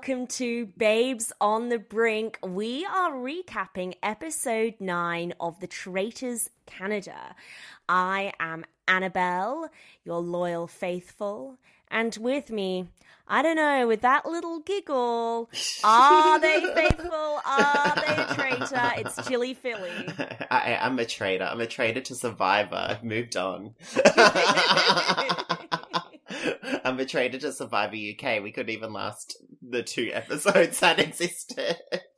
[0.00, 2.38] welcome to Babes on the Brink.
[2.42, 7.34] We are recapping episode 9 of The Traitors Canada.
[7.86, 9.68] I am Annabel,
[10.02, 11.58] your loyal faithful,
[11.90, 12.88] and with me,
[13.28, 15.50] I don't know, with that little giggle,
[15.84, 17.40] are they faithful?
[17.44, 18.92] Are they a traitor?
[18.96, 20.46] It's ChiliPhilly.
[20.50, 21.44] I, I'm a traitor.
[21.44, 22.86] I'm a traitor to Survivor.
[22.88, 23.74] I've moved on.
[26.84, 28.42] I'm a traitor to Survivor UK.
[28.42, 31.76] We couldn't even last the two episodes that existed.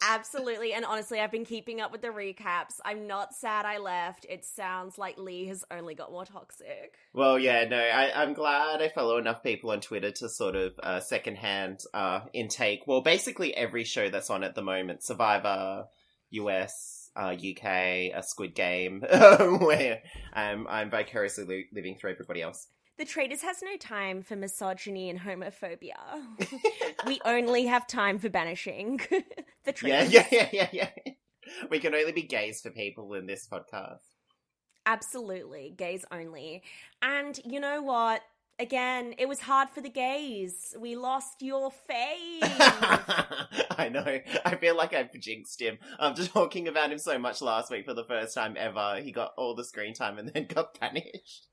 [0.08, 0.72] Absolutely.
[0.72, 2.80] And honestly, I've been keeping up with the recaps.
[2.84, 4.26] I'm not sad I left.
[4.28, 6.94] It sounds like Lee has only got more toxic.
[7.12, 10.72] Well, yeah, no, I, I'm glad I follow enough people on Twitter to sort of
[10.82, 12.80] uh, secondhand uh, intake.
[12.86, 15.86] Well, basically every show that's on at the moment Survivor,
[16.30, 20.00] US, uh, UK, a Squid Game, where
[20.32, 22.68] um, I'm vicariously li- living through everybody else.
[23.02, 26.22] The Traitors has no time for misogyny and homophobia.
[27.08, 29.24] we only have time for banishing the
[29.66, 30.12] Yeah, Traitors.
[30.12, 30.88] yeah, yeah, yeah, yeah.
[31.68, 33.98] We can only be gays for people in this podcast.
[34.86, 36.62] Absolutely, gays only.
[37.02, 38.22] And you know what?
[38.60, 40.72] Again, it was hard for the gays.
[40.78, 42.44] We lost your face.
[42.44, 44.20] I know.
[44.44, 45.78] I feel like I've jinxed him.
[45.98, 49.10] I'm just talking about him so much last week for the first time ever, he
[49.10, 51.48] got all the screen time and then got banished.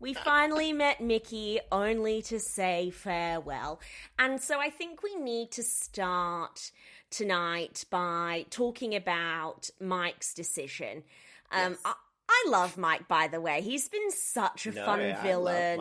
[0.00, 3.80] We finally met Mickey only to say farewell.
[4.18, 6.70] And so I think we need to start
[7.10, 11.04] tonight by talking about Mike's decision.
[11.50, 11.78] Um, Yes.
[11.84, 11.94] I,
[12.28, 13.60] I love Mike, by the way.
[13.60, 15.80] He's been such a No, fun I love villain.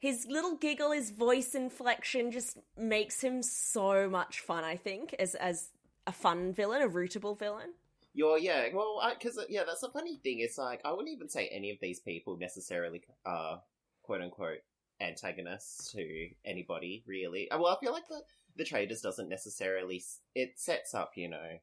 [0.00, 5.34] His little giggle, his voice inflection just makes him so much fun, I think, as,
[5.34, 5.70] as
[6.06, 7.70] a fun villain, a rootable villain.
[8.14, 10.40] Yeah, well, because, yeah, that's a funny thing.
[10.40, 13.62] It's like, I wouldn't even say any of these people necessarily are,
[14.02, 14.58] quote unquote,
[15.00, 17.50] antagonists to anybody, really.
[17.50, 18.22] Uh, Well, I feel like the,
[18.56, 20.02] the traitors doesn't necessarily,
[20.34, 21.58] it sets up, you know,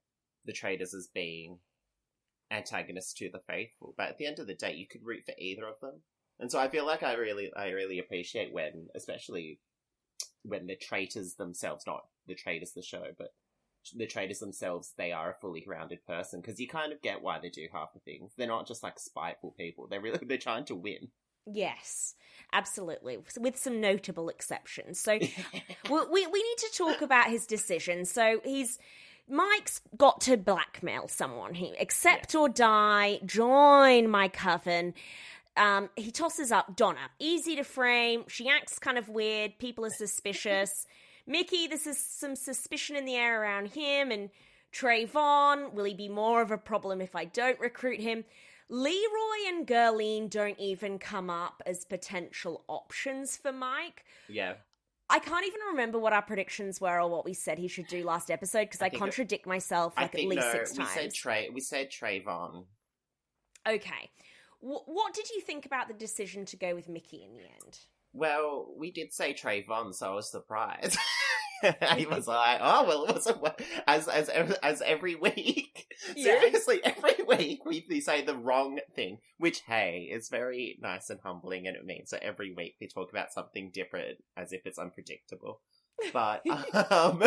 [0.45, 1.59] the traitors as being
[2.51, 5.33] antagonists to the faithful, but at the end of the day, you could root for
[5.37, 6.01] either of them.
[6.39, 9.59] And so I feel like I really, I really appreciate when, especially
[10.43, 13.33] when the traitors themselves, not the traitors the show, but
[13.95, 17.39] the traitors themselves, they are a fully grounded person because you kind of get why
[17.39, 18.31] they do half the things.
[18.37, 19.87] They're not just like spiteful people.
[19.87, 21.09] They're really they're trying to win.
[21.51, 22.15] Yes,
[22.53, 24.99] absolutely, with some notable exceptions.
[24.99, 25.29] So we,
[25.89, 28.05] we we need to talk about his decision.
[28.05, 28.79] So he's
[29.27, 31.55] Mike's got to blackmail someone.
[31.55, 34.93] He accept or die, join my coven.
[35.57, 38.25] Um, he tosses up Donna, easy to frame.
[38.27, 39.57] She acts kind of weird.
[39.57, 40.85] People are suspicious.
[41.27, 44.11] Mickey, this is some suspicion in the air around him.
[44.11, 44.29] And
[44.73, 48.25] Trayvon, will he be more of a problem if I don't recruit him?
[48.69, 54.03] Leroy and Gurleen don't even come up as potential options for Mike.
[54.27, 54.53] Yeah,
[55.07, 58.03] I can't even remember what our predictions were or what we said he should do
[58.03, 60.51] last episode because I, I think it- contradict myself like at least no.
[60.51, 60.89] six we times.
[60.91, 61.49] said Trey.
[61.53, 62.65] We said Trayvon.
[63.67, 64.09] okay.
[64.63, 67.77] W- what did you think about the decision to go with Mickey in the end?
[68.13, 70.97] Well, we did say Trayvon, so I was surprised.
[71.97, 73.53] he was like, "Oh well, it wasn't wa-
[73.87, 76.39] as as as every week." Yeah.
[76.39, 81.19] Seriously, every week we, we say the wrong thing, which hey is very nice and
[81.23, 84.79] humbling, and it means that every week we talk about something different as if it's
[84.79, 85.61] unpredictable.
[86.11, 86.43] But
[86.91, 87.23] um,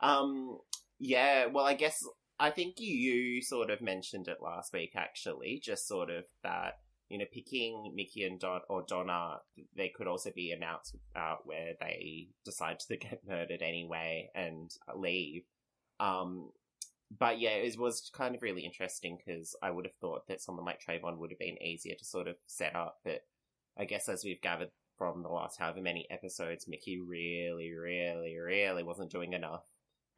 [0.00, 0.58] um,
[0.98, 1.98] yeah, well, I guess
[2.38, 6.74] I think you sort of mentioned it last week, actually, just sort of that
[7.08, 9.38] you know, picking Mickey and Don or Donna,
[9.76, 15.42] they could also be announced uh, where they decide to get murdered anyway and leave.
[16.00, 16.50] Um,
[17.16, 20.66] but yeah, it was kind of really interesting because I would have thought that someone
[20.66, 23.22] like Trayvon would have been easier to sort of set up, but
[23.78, 28.82] I guess as we've gathered from the last however many episodes, Mickey really, really, really
[28.82, 29.62] wasn't doing enough.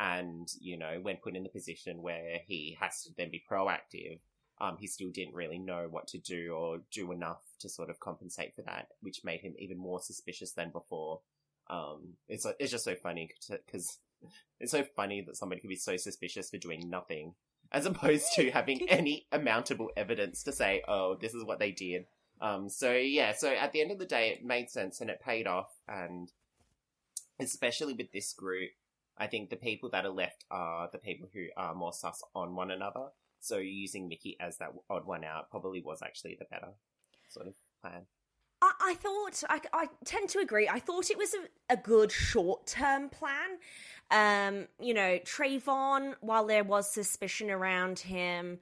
[0.01, 4.19] And, you know, when put in the position where he has to then be proactive,
[4.61, 7.99] um, he still didn't really know what to do or do enough to sort of
[7.99, 11.21] compensate for that, which made him even more suspicious than before.
[11.69, 13.99] Um, it's it's just so funny because
[14.59, 17.35] it's so funny that somebody could be so suspicious for doing nothing,
[17.73, 22.07] as opposed to having any amountable evidence to say, "Oh, this is what they did."
[22.41, 25.23] Um, so yeah, so at the end of the day, it made sense and it
[25.25, 26.31] paid off, and
[27.39, 28.71] especially with this group,
[29.17, 32.55] I think the people that are left are the people who are more sus on
[32.55, 33.09] one another.
[33.41, 36.69] So using Mickey as that odd one out probably was actually the better
[37.29, 38.03] sort of plan.
[38.63, 40.69] I, I thought I, I tend to agree.
[40.69, 43.59] I thought it was a, a good short term plan.
[44.11, 48.59] Um, you know, Trayvon, while there was suspicion around him,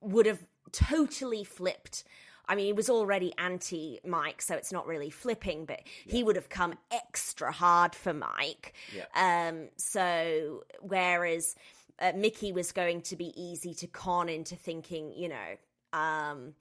[0.00, 2.04] would have totally flipped
[2.48, 6.12] I mean, he was already anti Mike, so it's not really flipping, but yeah.
[6.12, 8.74] he would have come extra hard for Mike.
[8.94, 9.48] Yeah.
[9.48, 11.56] Um, so, whereas
[11.98, 15.56] uh, Mickey was going to be easy to con into thinking, you know,
[15.92, 16.54] um,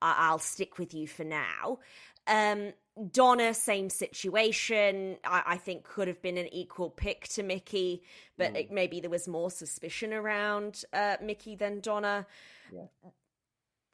[0.00, 1.78] I- will stick with you for now.
[2.26, 2.72] Um,
[3.10, 5.16] Donna, same situation.
[5.24, 8.02] I, I, think could have been an equal pick to Mickey,
[8.36, 8.60] but mm.
[8.60, 12.26] it, maybe there was more suspicion around uh, Mickey than Donna.
[12.72, 12.82] Yeah.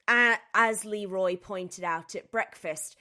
[0.08, 2.96] Uh, as Leroy pointed out at breakfast,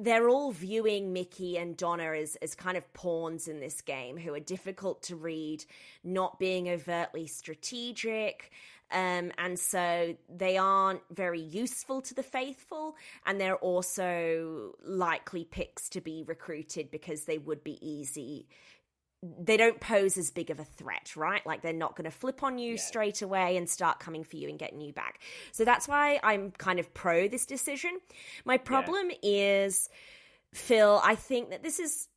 [0.00, 4.34] they're all viewing Mickey and Donna as, as kind of pawns in this game who
[4.34, 5.64] are difficult to read,
[6.02, 8.50] not being overtly strategic.
[8.92, 12.96] Um, and so they aren't very useful to the faithful,
[13.26, 18.46] and they're also likely picks to be recruited because they would be easy.
[19.38, 21.44] They don't pose as big of a threat, right?
[21.46, 22.80] Like they're not going to flip on you yeah.
[22.80, 25.20] straight away and start coming for you and getting you back.
[25.52, 27.98] So that's why I'm kind of pro this decision.
[28.44, 29.64] My problem yeah.
[29.64, 29.88] is,
[30.52, 32.08] Phil, I think that this is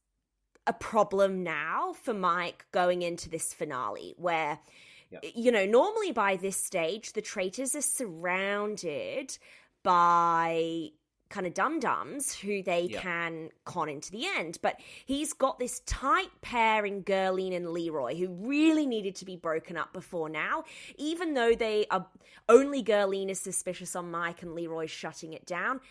[0.65, 4.59] a problem now for Mike going into this finale where
[5.09, 5.23] Yep.
[5.35, 9.37] You know, normally by this stage, the traitors are surrounded
[9.83, 10.89] by
[11.29, 13.01] kind of dum dums who they yep.
[13.01, 14.59] can con into the end.
[14.61, 19.35] But he's got this tight pair in Gurleen and Leroy who really needed to be
[19.35, 20.63] broken up before now,
[20.97, 22.07] even though they are
[22.49, 25.81] only Gurleen is suspicious on Mike and Leroy's shutting it down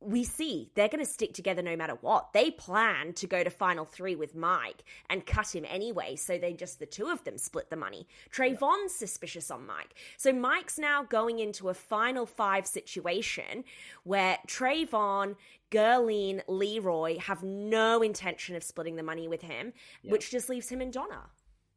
[0.00, 2.32] we see they're going to stick together no matter what.
[2.32, 6.54] They plan to go to final three with Mike and cut him anyway, so they
[6.54, 8.06] just the two of them split the money.
[8.32, 9.94] Trayvon's suspicious on Mike.
[10.16, 13.64] So Mike's now going into a final five situation
[14.04, 15.36] where Trayvon,
[15.70, 19.72] Gurleen, Leroy have no intention of splitting the money with him,
[20.02, 21.26] which just leaves him and Donna.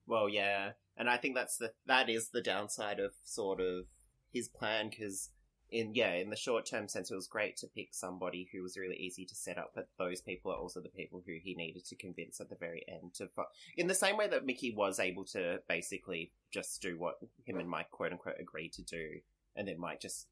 [0.07, 0.71] Well, yeah.
[0.95, 3.85] And I think that's the that is the downside of sort of
[4.31, 5.29] his plan because
[5.73, 8.77] in yeah, in the short term sense, it was great to pick somebody who was
[8.77, 11.83] really easy to set up, but those people are also the people who he needed
[11.85, 13.27] to convince at the very end to.
[13.75, 17.15] In the same way that Mickey was able to basically just do what
[17.45, 19.19] him and Mike quote unquote agreed to do,
[19.55, 20.27] and then Mike just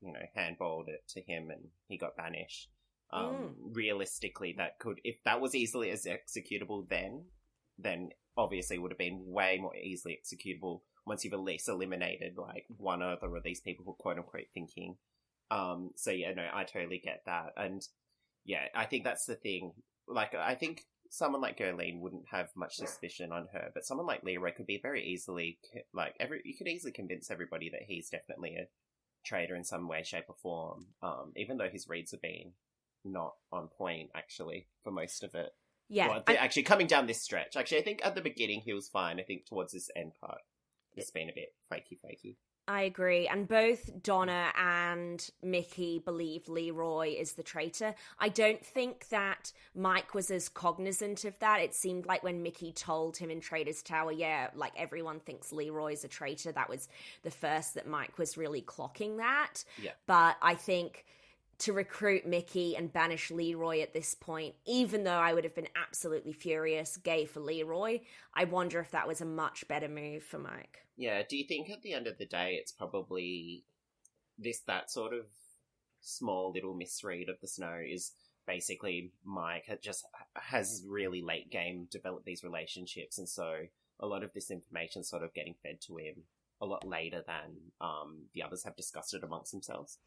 [0.00, 2.70] you know handballed it to him, and he got banished.
[3.12, 3.52] Um, mm.
[3.72, 7.26] Realistically, that could if that was easily as executable then,
[7.78, 12.64] then obviously would have been way more easily executable once you've at least eliminated like
[12.76, 14.96] one other of these people who are quote unquote thinking.
[15.50, 17.52] Um, so yeah, no, I totally get that.
[17.56, 17.86] And
[18.44, 19.72] yeah, I think that's the thing.
[20.08, 24.22] Like, I think someone like Gurleen wouldn't have much suspicion on her, but someone like
[24.22, 25.58] Leroy could be very easily,
[25.92, 28.68] like, every, you could easily convince everybody that he's definitely a
[29.24, 30.86] traitor in some way, shape, or form.
[31.02, 32.52] Um, even though his reads have been
[33.04, 35.50] not on point, actually, for most of it.
[35.88, 36.08] Yeah.
[36.08, 37.56] Well, actually, coming down this stretch.
[37.56, 39.20] Actually, I think at the beginning he was fine.
[39.20, 40.38] I think towards this end part,
[40.96, 42.36] it's been a bit fakey fakey.
[42.68, 43.28] I agree.
[43.28, 47.94] And both Donna and Mickey believe Leroy is the traitor.
[48.18, 51.60] I don't think that Mike was as cognizant of that.
[51.60, 56.02] It seemed like when Mickey told him in Traitor's Tower, yeah, like everyone thinks Leroy's
[56.02, 56.88] a traitor, that was
[57.22, 59.62] the first that Mike was really clocking that.
[59.80, 59.92] Yeah.
[60.08, 61.04] But I think
[61.58, 65.68] to recruit Mickey and banish Leroy at this point, even though I would have been
[65.74, 68.00] absolutely furious, gay for Leroy,
[68.34, 70.86] I wonder if that was a much better move for Mike.
[70.96, 73.64] Yeah, do you think at the end of the day it's probably
[74.38, 75.26] this that sort of
[76.00, 78.12] small little misread of the snow is
[78.46, 83.54] basically Mike just has really late game developed these relationships and so
[83.98, 86.14] a lot of this information sort of getting fed to him
[86.60, 89.98] a lot later than um, the others have discussed it amongst themselves.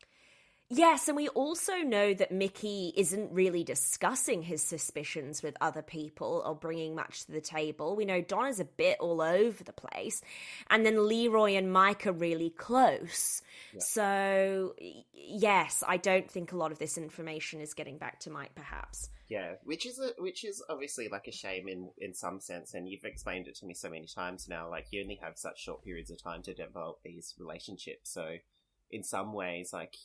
[0.71, 6.43] Yes, and we also know that Mickey isn't really discussing his suspicions with other people
[6.45, 7.95] or bringing much to the table.
[7.95, 10.21] We know Donna's a bit all over the place,
[10.69, 13.41] and then Leroy and Mike are really close.
[13.73, 13.79] Yeah.
[13.79, 14.75] So,
[15.11, 19.09] yes, I don't think a lot of this information is getting back to Mike, perhaps.
[19.27, 22.87] Yeah, which is a, which is obviously like a shame in in some sense, and
[22.87, 24.69] you've explained it to me so many times now.
[24.69, 28.37] Like you only have such short periods of time to develop these relationships, so
[28.91, 29.95] in some ways, like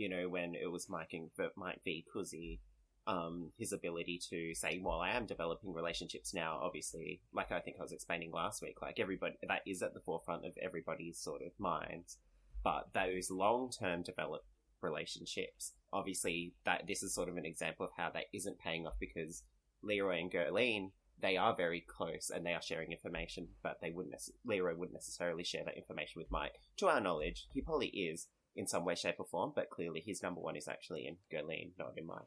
[0.00, 2.06] you know, when it was Mike and Mike v.
[2.14, 2.58] Kuzi,
[3.06, 7.76] um, his ability to say, well, I am developing relationships now, obviously, like I think
[7.78, 11.42] I was explaining last week, like everybody, that is at the forefront of everybody's sort
[11.42, 12.16] of minds.
[12.64, 14.46] But those long term developed
[14.80, 18.94] relationships, obviously, that this is sort of an example of how that isn't paying off
[18.98, 19.42] because
[19.82, 24.14] Leroy and Gurleen, they are very close and they are sharing information, but they wouldn't,
[24.46, 26.54] Leroy wouldn't necessarily share that information with Mike.
[26.78, 30.22] To our knowledge, he probably is, in some way, shape, or form, but clearly his
[30.22, 32.26] number one is actually in Gurleen, not in mine.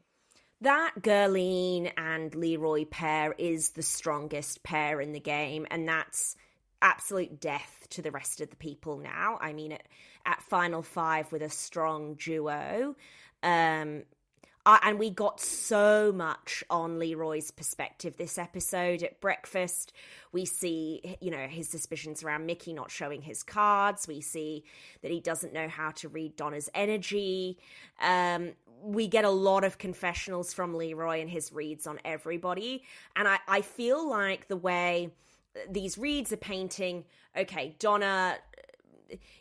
[0.61, 6.35] That Gurleen and Leroy pair is the strongest pair in the game, and that's
[6.81, 9.37] absolute death to the rest of the people now.
[9.41, 9.83] I mean, at,
[10.25, 12.95] at Final Five with a strong duo,
[13.43, 14.03] Um,
[14.65, 19.91] uh, and we got so much on Leroy's perspective this episode at breakfast.
[20.31, 24.07] We see, you know, his suspicions around Mickey not showing his cards.
[24.07, 24.63] We see
[25.01, 27.57] that he doesn't know how to read Donna's energy.
[28.01, 32.83] Um, we get a lot of confessionals from Leroy and his reads on everybody.
[33.15, 35.11] And I, I feel like the way
[35.69, 37.05] these reads are painting,
[37.37, 38.37] okay, Donna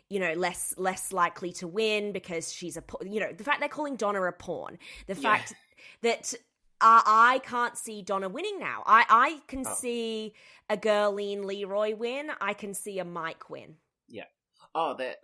[0.09, 3.69] you know less less likely to win because she's a you know the fact they're
[3.69, 4.77] calling Donna a pawn
[5.07, 5.53] the fact
[6.01, 6.11] yeah.
[6.11, 6.33] that
[6.81, 9.73] uh, I can't see Donna winning now I I can oh.
[9.73, 10.33] see
[10.69, 13.75] a Gurleen Leroy win I can see a Mike win
[14.07, 14.25] yeah
[14.75, 15.17] oh that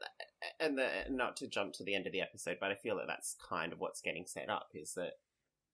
[0.59, 3.07] and the, not to jump to the end of the episode but I feel that
[3.07, 5.13] that's kind of what's getting set up is that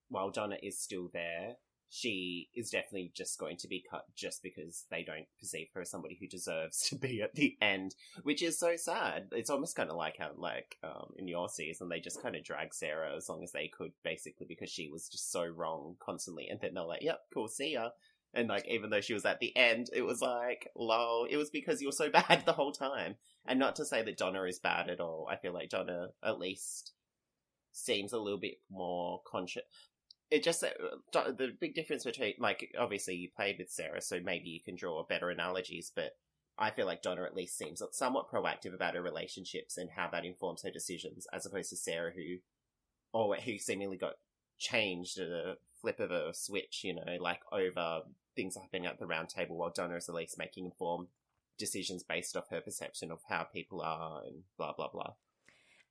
[0.10, 1.56] while Donna is still there
[1.90, 5.90] she is definitely just going to be cut just because they don't perceive her as
[5.90, 9.28] somebody who deserves to be at the end, which is so sad.
[9.32, 12.44] It's almost kind of like how, like, um, in your season, they just kind of
[12.44, 16.48] drag Sarah as long as they could, basically, because she was just so wrong constantly.
[16.50, 17.90] And then they're like, yep, cool, see ya.
[18.34, 21.50] And, like, even though she was at the end, it was like, lol, it was
[21.50, 23.16] because you were so bad the whole time.
[23.48, 25.28] And not to say that Donna is bad at all.
[25.32, 26.94] I feel like Donna, at least,
[27.72, 29.64] seems a little bit more conscious
[30.32, 34.50] it just uh, the big difference between like obviously you played with Sarah, so maybe
[34.50, 36.12] you can draw better analogies, but
[36.58, 40.26] I feel like Donna at least seems somewhat proactive about her relationships and how that
[40.26, 42.38] informs her decisions, as opposed to Sarah, who
[43.14, 44.14] or who seemingly got
[44.58, 48.02] changed at a flip of a switch, you know, like over
[48.36, 51.08] things happening at the round table, while Donna is at least making informed
[51.58, 55.14] decisions based off her perception of how people are and blah blah blah.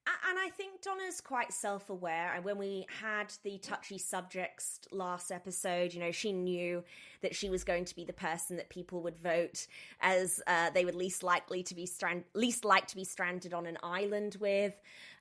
[0.06, 2.32] And I think Donna's quite self aware.
[2.34, 6.84] And when we had the touchy subjects last episode, you know, she knew
[7.23, 9.66] that she was going to be the person that people would vote
[10.00, 13.66] as uh, they would least likely to be strand- least like to be stranded on
[13.66, 14.75] an island with.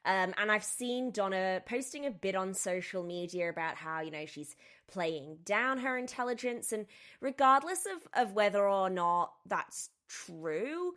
[0.06, 4.26] Um, and I've seen Donna posting a bit on social media about how, you know,
[4.26, 4.56] she's
[4.88, 6.74] playing down her intelligence.
[6.74, 6.88] And
[7.22, 10.94] regardless of, of whether or not that's true,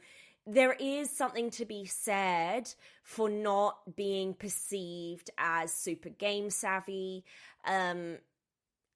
[0.47, 2.73] there is something to be said
[3.03, 7.25] for not being perceived as super game savvy
[7.67, 8.19] um,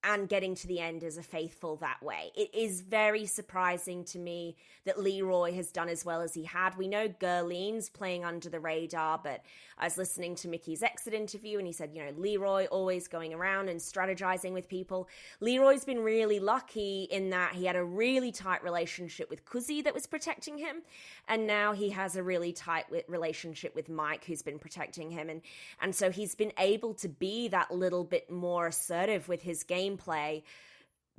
[0.02, 2.30] and getting to the end as a faithful that way.
[2.34, 6.76] It is very surprising to me that Leroy has done as well as he had.
[6.76, 9.42] We know Gurleen's playing under the radar, but
[9.76, 13.34] I was listening to Mickey's exit interview and he said, you know, Leroy always going
[13.34, 15.08] around and strategizing with people.
[15.40, 19.94] Leroy's been really lucky in that he had a really tight relationship with Kuzi that
[19.94, 20.82] was protecting him.
[21.28, 25.28] And now he has a really tight relationship with Mike who's been protecting him.
[25.28, 25.42] And,
[25.80, 29.89] and so he's been able to be that little bit more assertive with his game
[29.96, 30.42] gameplay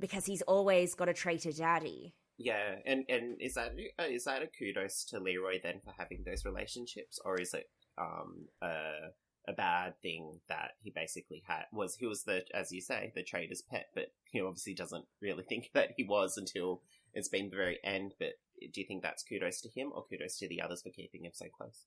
[0.00, 2.14] because he's always got a traitor daddy.
[2.38, 6.44] Yeah, and and is that uh, that a kudos to Leroy then for having those
[6.44, 9.10] relationships, or is it um a
[9.48, 13.22] a bad thing that he basically had was he was the as you say the
[13.22, 16.82] traitor's pet, but he obviously doesn't really think that he was until
[17.14, 18.14] it's been the very end.
[18.18, 18.34] But
[18.72, 21.32] do you think that's kudos to him or kudos to the others for keeping him
[21.34, 21.86] so close?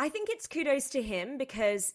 [0.00, 1.94] I think it's kudos to him because,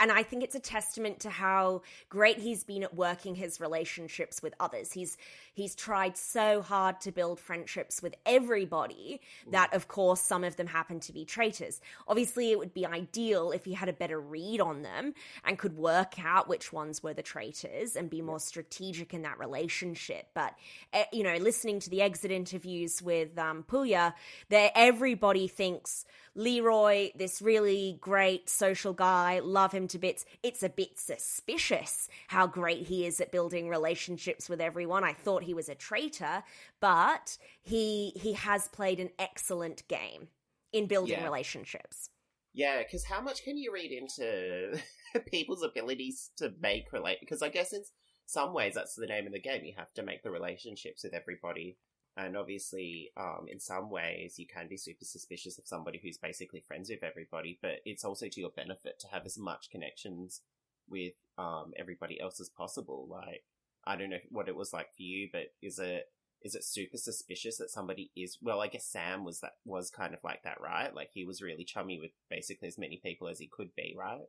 [0.00, 4.42] and I think it's a testament to how great he's been at working his relationships
[4.42, 4.92] with others.
[4.92, 5.16] He's
[5.54, 10.66] he's tried so hard to build friendships with everybody that, of course, some of them
[10.66, 11.80] happen to be traitors.
[12.08, 15.76] Obviously, it would be ideal if he had a better read on them and could
[15.76, 20.26] work out which ones were the traitors and be more strategic in that relationship.
[20.34, 20.54] But
[20.92, 24.14] eh, you know, listening to the exit interviews with um, Pooya,
[24.48, 26.04] there everybody thinks
[26.36, 30.26] Leroy, this really great social guy, love him to bits.
[30.42, 35.04] It's a bit suspicious how great he is at building relationships with everyone.
[35.04, 36.42] I thought he was a traitor,
[36.80, 40.28] but he he has played an excellent game
[40.72, 41.24] in building yeah.
[41.24, 42.10] relationships.
[42.52, 44.78] Yeah, because how much can you read into
[45.30, 47.18] people's abilities to make relate?
[47.20, 47.82] Because I guess in
[48.26, 49.64] some ways that's the name of the game.
[49.64, 51.78] You have to make the relationships with everybody
[52.16, 56.60] and obviously, um, in some ways, you can be super suspicious of somebody who's basically
[56.60, 60.40] friends with everybody, but it's also to your benefit to have as much connections
[60.88, 63.08] with um, everybody else as possible.
[63.10, 63.42] Like,
[63.84, 66.08] I don't know what it was like for you, but is it
[66.42, 70.12] is it super suspicious that somebody is well i guess sam was that was kind
[70.12, 73.38] of like that right like he was really chummy with basically as many people as
[73.38, 74.28] he could be right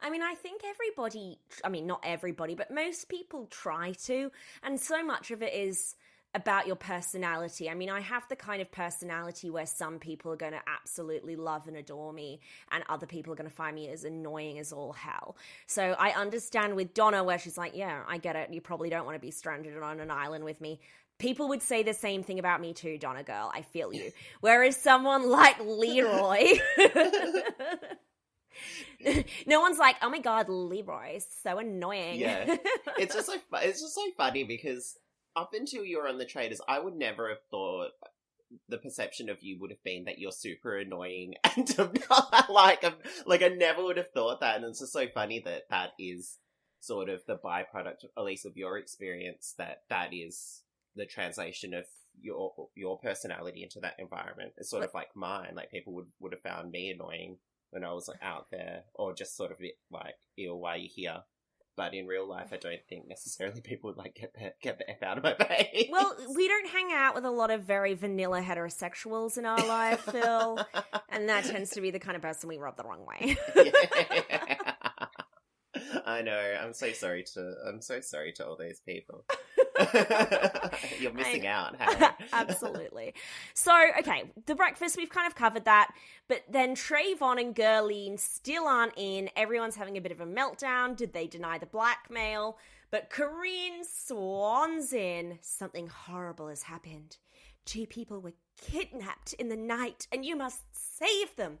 [0.00, 4.30] I mean, I think everybody, I mean, not everybody, but most people try to.
[4.62, 5.94] And so much of it is
[6.36, 7.68] about your personality.
[7.70, 11.34] I mean, I have the kind of personality where some people are going to absolutely
[11.34, 12.40] love and adore me,
[12.70, 15.36] and other people are going to find me as annoying as all hell.
[15.66, 18.52] So I understand with Donna, where she's like, Yeah, I get it.
[18.52, 20.78] You probably don't want to be stranded on an island with me.
[21.18, 23.50] People would say the same thing about me too, Donna girl.
[23.52, 24.12] I feel you.
[24.40, 26.58] Whereas someone like Leroy.
[29.46, 32.20] no one's like, oh my god, Leroy, so annoying.
[32.20, 32.56] Yeah.
[32.98, 34.98] it's just fu- it's just so funny because
[35.36, 37.90] up until you're on the traitors, I would never have thought
[38.68, 41.68] the perception of you would have been that you're super annoying and
[42.48, 42.94] like um,
[43.26, 46.38] like I never would have thought that, and it's just so funny that that is
[46.80, 50.62] sort of the byproduct, at least of your experience, that that is
[50.94, 51.84] the translation of
[52.20, 54.52] your your personality into that environment.
[54.56, 55.52] It's sort of like mine.
[55.54, 57.36] Like people would would have found me annoying
[57.70, 59.58] when I was out there, or just sort of
[59.90, 61.22] like, why are you here?
[61.76, 64.88] But in real life, I don't think necessarily people would like get the, get the
[64.90, 65.88] f out of my face.
[65.90, 70.00] Well, we don't hang out with a lot of very vanilla heterosexuals in our life,
[70.00, 70.58] Phil,
[71.10, 73.36] and that tends to be the kind of person we rub the wrong way.
[73.54, 74.56] Yeah.
[76.06, 76.56] I know.
[76.62, 77.54] I'm so sorry to.
[77.68, 79.24] I'm so sorry to all those people.
[81.00, 81.76] You're missing out.
[82.32, 83.14] Absolutely.
[83.54, 85.92] So, okay, the breakfast, we've kind of covered that.
[86.28, 89.30] But then Trayvon and Gurleen still aren't in.
[89.36, 90.96] Everyone's having a bit of a meltdown.
[90.96, 92.58] Did they deny the blackmail?
[92.90, 95.38] But Karine swans in.
[95.42, 97.16] Something horrible has happened.
[97.64, 101.58] Two people were kidnapped in the night, and you must save them.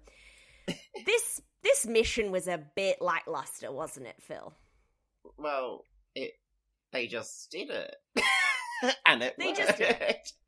[1.06, 4.52] this this mission was a bit lackluster, wasn't it, Phil?
[5.36, 6.32] Well, it.
[6.92, 7.96] They just did it,
[9.06, 9.58] and it They worked.
[9.58, 9.96] just did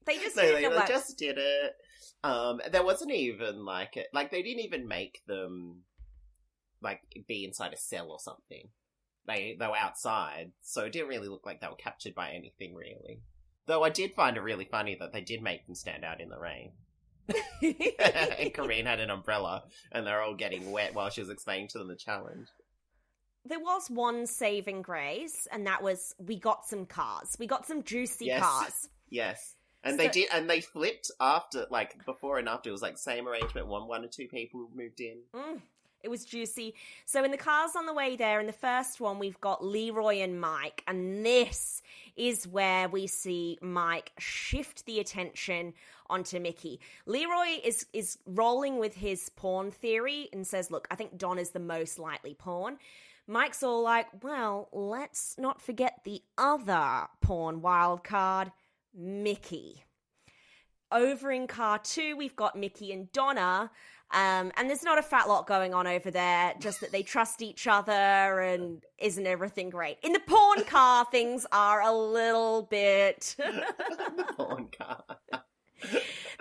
[0.07, 1.73] They just No, did they, it they just did it.
[2.25, 4.07] Um, there wasn't even like it.
[4.12, 5.83] Like they didn't even make them
[6.80, 8.68] like be inside a cell or something.
[9.26, 12.75] They they were outside, so it didn't really look like they were captured by anything
[12.75, 13.21] really.
[13.66, 16.30] Though I did find it really funny that they did make them stand out in
[16.30, 16.73] the rain.
[17.62, 21.78] and Karine had an umbrella, and they're all getting wet while she was explaining to
[21.78, 22.49] them the challenge.
[23.49, 27.37] There was one saving grace, and that was we got some cars.
[27.39, 28.43] We got some juicy Yes.
[28.43, 28.89] cars.
[29.11, 29.54] Yes.
[29.84, 32.69] And they did, and they flipped after, like before and after.
[32.69, 33.69] It was like same arrangement.
[33.69, 35.19] One, one or two people moved in.
[35.32, 35.61] Mm,
[36.02, 36.75] it was juicy.
[37.06, 40.17] So in the cars on the way there, in the first one, we've got Leroy
[40.17, 41.80] and Mike, and this
[42.17, 45.75] is where we see Mike shift the attention
[46.11, 46.80] onto Mickey.
[47.06, 51.50] Leroy is is rolling with his pawn theory and says, "Look, I think Don is
[51.50, 52.78] the most likely pawn."
[53.28, 58.50] Mike's all like, "Well, let's not forget the other porn wild card,
[58.95, 59.84] Mickey."
[60.91, 63.71] Over in car two, we've got Mickey and Donna.
[64.10, 67.43] Um, and there's not a fat lot going on over there, just that they trust
[67.43, 67.93] each other
[68.41, 69.99] and isn't everything great.
[70.02, 73.34] In the porn car, things are a little bit.
[73.38, 75.04] the pawn car.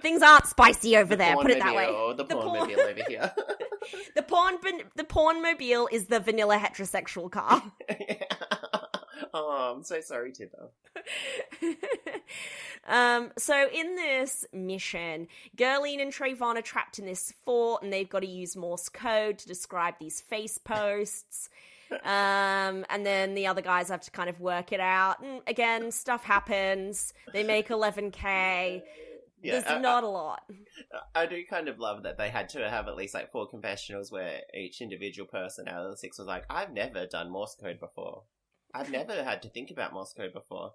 [0.02, 1.88] things aren't spicy over The there, put it that way.
[2.16, 3.34] The The pawn- mobile over here.
[4.16, 4.58] The pawn,
[4.96, 7.64] the pawn mobile is the vanilla heterosexual car.
[9.34, 10.70] oh, I'm so sorry, Tibbo.
[12.88, 18.10] um, so in this mission, Gurleen and Trayvon are trapped in this fort, and they've
[18.10, 21.50] got to use Morse code to describe these face posts.
[22.04, 25.22] um, and then the other guys have to kind of work it out.
[25.22, 27.14] And again, stuff happens.
[27.34, 28.82] They make 11k.
[29.42, 30.42] Yeah, There's I, not a lot.
[31.16, 33.48] I, I do kind of love that they had to have at least like four
[33.48, 37.56] confessionals where each individual person out of the six was like, "I've never done Morse
[37.56, 38.24] code before.
[38.74, 40.74] I've never had to think about Morse code before.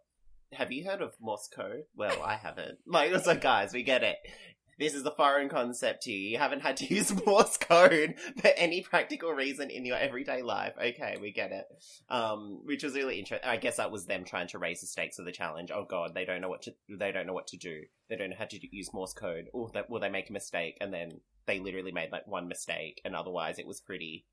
[0.52, 1.84] Have you heard of Morse code?
[1.96, 2.78] Well, I haven't.
[2.86, 4.16] Like, it's like, guys, we get it.
[4.78, 6.30] This is a foreign concept to you.
[6.30, 10.74] You haven't had to use Morse code for any practical reason in your everyday life.
[10.78, 11.66] Okay, we get it.
[12.08, 13.48] Um, which was really interesting.
[13.48, 15.70] I guess that was them trying to raise the stakes of the challenge.
[15.70, 16.74] Oh god, they don't know what to.
[16.88, 17.82] They don't know what to do.
[18.08, 19.48] They don't know how to use Morse code.
[19.52, 20.78] Or that will they make a mistake?
[20.80, 24.26] And then they literally made like one mistake, and otherwise it was pretty,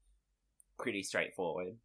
[0.78, 1.76] pretty straightforward.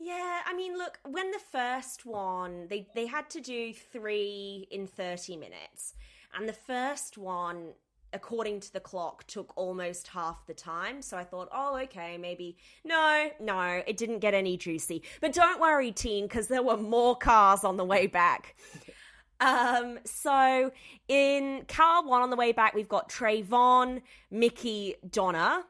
[0.00, 4.86] Yeah, I mean, look, when the first one, they they had to do three in
[4.86, 5.94] thirty minutes,
[6.36, 7.74] and the first one,
[8.14, 11.02] according to the clock, took almost half the time.
[11.02, 15.02] So I thought, oh, okay, maybe no, no, it didn't get any juicy.
[15.20, 18.56] But don't worry, teen, because there were more cars on the way back.
[19.40, 20.70] Um, so
[21.08, 24.00] in car one on the way back, we've got Trayvon,
[24.30, 25.64] Mickey, Donna,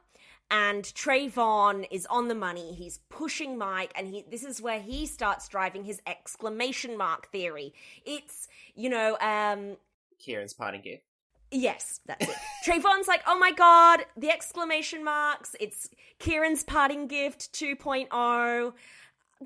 [0.51, 2.73] and Trayvon is on the money.
[2.73, 7.73] He's pushing Mike, and he this is where he starts driving his exclamation mark theory.
[8.05, 9.77] It's you know, um,
[10.19, 11.03] Kieran's parting gift.
[11.51, 12.35] Yes, that's it.
[12.65, 15.55] Trayvon's like, oh my god, the exclamation marks.
[15.59, 18.73] It's Kieran's parting gift 2.0.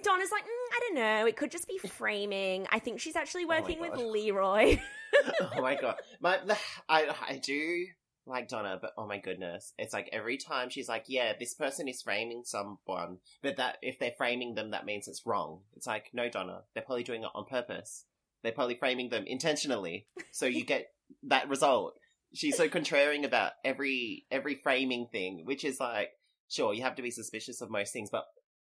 [0.03, 1.25] Donna's like, mm, I don't know.
[1.25, 2.67] It could just be framing.
[2.71, 4.79] I think she's actually my working with Leroy.
[5.41, 6.57] oh my god, my the,
[6.87, 7.85] I I do
[8.25, 11.87] like Donna, but oh my goodness, it's like every time she's like, yeah, this person
[11.87, 15.61] is framing someone, but that if they're framing them, that means it's wrong.
[15.75, 18.05] It's like, no, Donna, they're probably doing it on purpose.
[18.43, 20.91] They're probably framing them intentionally, so you get
[21.23, 21.93] that result.
[22.33, 26.11] She's so contrarian about every every framing thing, which is like
[26.49, 28.25] sure, you have to be suspicious of most things, but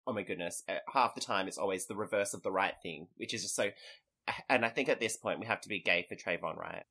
[0.06, 3.08] oh my goodness, uh, half the time it's always the reverse of the right thing,
[3.18, 3.70] which is just so.
[4.50, 6.84] And I think at this point we have to be gay for Trayvon, right?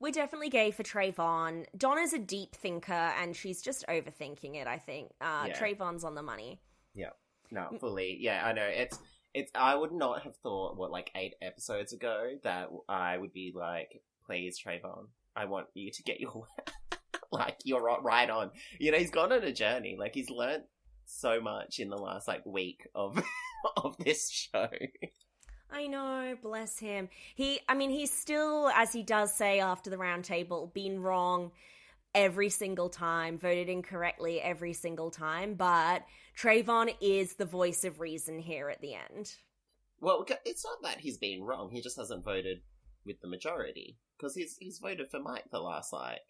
[0.00, 1.66] We're definitely gay for Trayvon.
[1.76, 5.12] Donna's a deep thinker and she's just overthinking it, I think.
[5.20, 5.58] Uh, Yeah.
[5.58, 6.60] Trayvon's on the money.
[6.94, 7.10] Yeah,
[7.50, 8.16] no, fully.
[8.18, 8.64] Yeah, I know.
[8.66, 8.98] It's
[9.34, 9.52] it's.
[9.54, 14.02] I would not have thought what like eight episodes ago that I would be like,
[14.26, 15.06] please, Trayvon,
[15.36, 16.46] I want you to get your
[17.32, 18.50] like you're right on.
[18.78, 19.96] You know, he's gone on a journey.
[19.98, 20.64] Like he's learnt
[21.06, 23.22] so much in the last like week of
[23.76, 24.68] of this show.
[25.70, 27.08] I know, bless him.
[27.34, 31.50] He, I mean, he's still, as he does say after the round table, been wrong
[32.14, 36.04] every single time, voted incorrectly every single time, but
[36.38, 39.34] Trayvon is the voice of reason here at the end.
[40.00, 41.70] Well, it's not that he's been wrong.
[41.70, 42.58] He just hasn't voted
[43.06, 46.20] with the majority because he's he's voted for Mike the last like.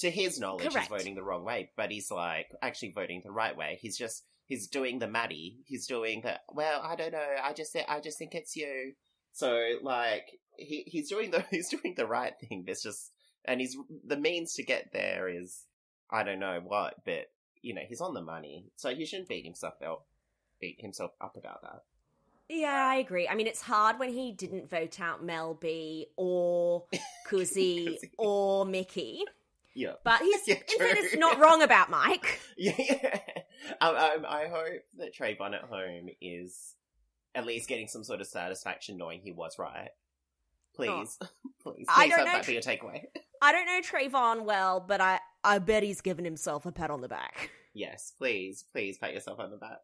[0.00, 0.88] To his knowledge, Correct.
[0.88, 3.78] he's voting the wrong way, but he's like actually voting the right way.
[3.80, 5.58] He's just he's doing the Maddie.
[5.66, 6.82] He's doing the well.
[6.82, 7.24] I don't know.
[7.42, 8.94] I just I just think it's you.
[9.32, 12.64] So like he he's doing the he's doing the right thing.
[12.66, 13.12] It's just
[13.44, 15.62] and he's the means to get there is
[16.10, 17.26] I don't know what, but
[17.62, 20.06] you know he's on the money, so he shouldn't beat himself up
[20.60, 21.82] beat himself up about that.
[22.48, 23.26] Yeah, I agree.
[23.28, 26.84] I mean, it's hard when he didn't vote out Mel B or
[27.28, 29.24] Kuzi or Mickey,
[29.74, 29.94] Yeah.
[30.04, 32.40] but he's Yeah, in fairness not wrong about Mike.
[32.56, 33.18] Yeah, yeah.
[33.80, 36.74] Um, um, I hope that Trayvon at home is
[37.34, 39.88] at least getting some sort of satisfaction knowing he was right.
[40.76, 41.26] Please, please,
[41.62, 43.04] please I don't know that be your takeaway.
[43.42, 47.00] I don't know Trayvon well, but I I bet he's given himself a pat on
[47.00, 47.50] the back.
[47.74, 49.78] yes, please, please pat yourself on the back.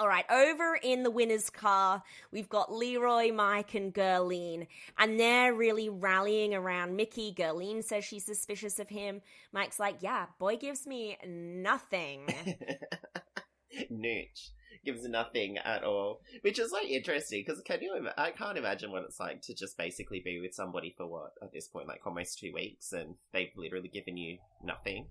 [0.00, 5.52] All right, over in the winner's car, we've got Leroy, Mike, and Gurleen, and they're
[5.52, 7.34] really rallying around Mickey.
[7.36, 9.22] Gurleen says she's suspicious of him.
[9.52, 12.28] Mike's like, yeah, boy gives me nothing.
[13.92, 14.50] Nooch
[14.84, 17.96] gives nothing at all, which is like interesting because can you?
[17.96, 21.32] Im- I can't imagine what it's like to just basically be with somebody for what
[21.42, 25.06] at this point, like almost two weeks, and they've literally given you nothing.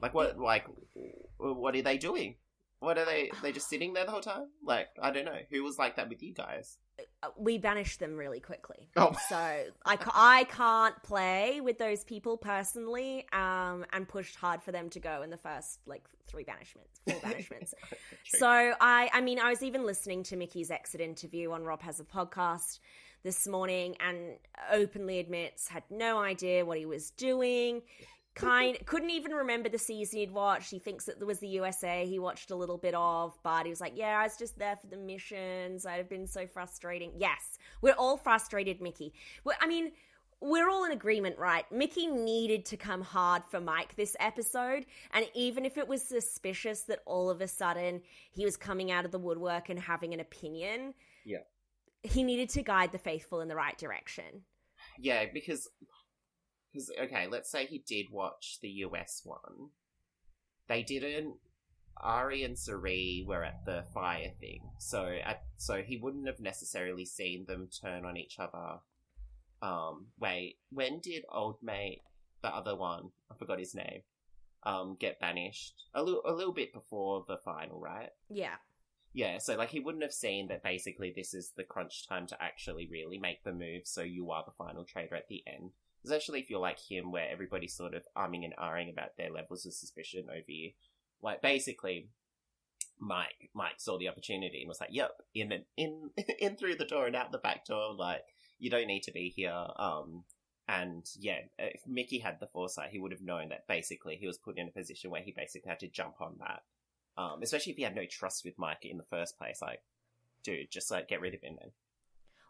[0.00, 0.38] Like what?
[0.38, 0.64] Like
[1.36, 2.36] what are they doing?
[2.80, 3.30] What are they?
[3.42, 4.48] They just sitting there the whole time?
[4.62, 5.38] Like I don't know.
[5.50, 6.78] Who was like that with you guys?
[7.22, 8.88] Uh, we banished them really quickly.
[8.96, 14.62] Oh, So I, ca- I can't play with those people personally um, and pushed hard
[14.62, 17.72] for them to go in the first like three banishments, four banishments.
[18.38, 22.00] So I, I mean, I was even listening to Mickey's exit interview on Rob Has
[22.00, 22.80] a Podcast
[23.22, 24.36] this morning, and
[24.70, 27.82] openly admits had no idea what he was doing.
[28.36, 30.70] Kind couldn't even remember the season he'd watched.
[30.70, 33.70] He thinks that there was the USA he watched a little bit of, but he
[33.70, 35.86] was like, "Yeah, I was just there for the missions.
[35.86, 39.12] I'd have been so frustrating." Yes, we're all frustrated, Mickey.
[39.44, 39.92] Well, I mean,
[40.40, 41.64] we're all in agreement, right?
[41.72, 46.82] Mickey needed to come hard for Mike this episode, and even if it was suspicious
[46.82, 50.20] that all of a sudden he was coming out of the woodwork and having an
[50.20, 50.92] opinion,
[51.24, 51.38] Yeah.
[52.02, 54.44] he needed to guide the faithful in the right direction.
[54.98, 55.68] yeah, because
[56.76, 59.70] because okay, let's say he did watch the US one.
[60.68, 61.36] They didn't.
[62.02, 67.06] Arie and Cirie were at the fire thing, so at so he wouldn't have necessarily
[67.06, 68.80] seen them turn on each other.
[69.62, 72.02] Um, wait, when did old mate,
[72.42, 74.02] the other one, I forgot his name,
[74.64, 75.84] um, get banished?
[75.94, 78.10] A little, a little bit before the final, right?
[78.28, 78.56] Yeah.
[79.14, 82.42] Yeah, so like he wouldn't have seen that basically this is the crunch time to
[82.42, 85.70] actually really make the move, so you are the final traitor at the end.
[86.06, 89.66] Especially if you're like him, where everybody's sort of arming and ahhing about their levels
[89.66, 90.70] of suspicion over you.
[91.20, 92.08] Like basically,
[92.98, 96.84] Mike Mike saw the opportunity and was like, "Yep, in and in in through the
[96.84, 97.94] door and out the back door.
[97.94, 98.22] Like
[98.58, 100.24] you don't need to be here." Um,
[100.68, 104.38] and yeah, if Mickey had the foresight, he would have known that basically he was
[104.38, 106.62] put in a position where he basically had to jump on that.
[107.18, 109.60] Um, especially if he had no trust with Mike in the first place.
[109.62, 109.80] Like,
[110.42, 111.70] dude, just like get rid of him then.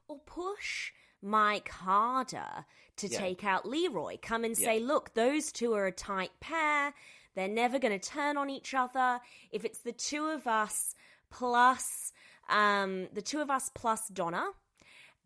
[0.09, 2.65] Or push Mike harder
[2.97, 3.19] to Yeah.
[3.19, 4.19] take out Leroy.
[4.21, 4.65] Come and Yeah.
[4.65, 6.95] say, look, those two are a tight pair.
[7.35, 9.21] They're never going to turn on each other.
[9.51, 10.95] If it's the two of us
[11.31, 12.13] plus
[12.49, 14.53] um, the two of us plus Donna,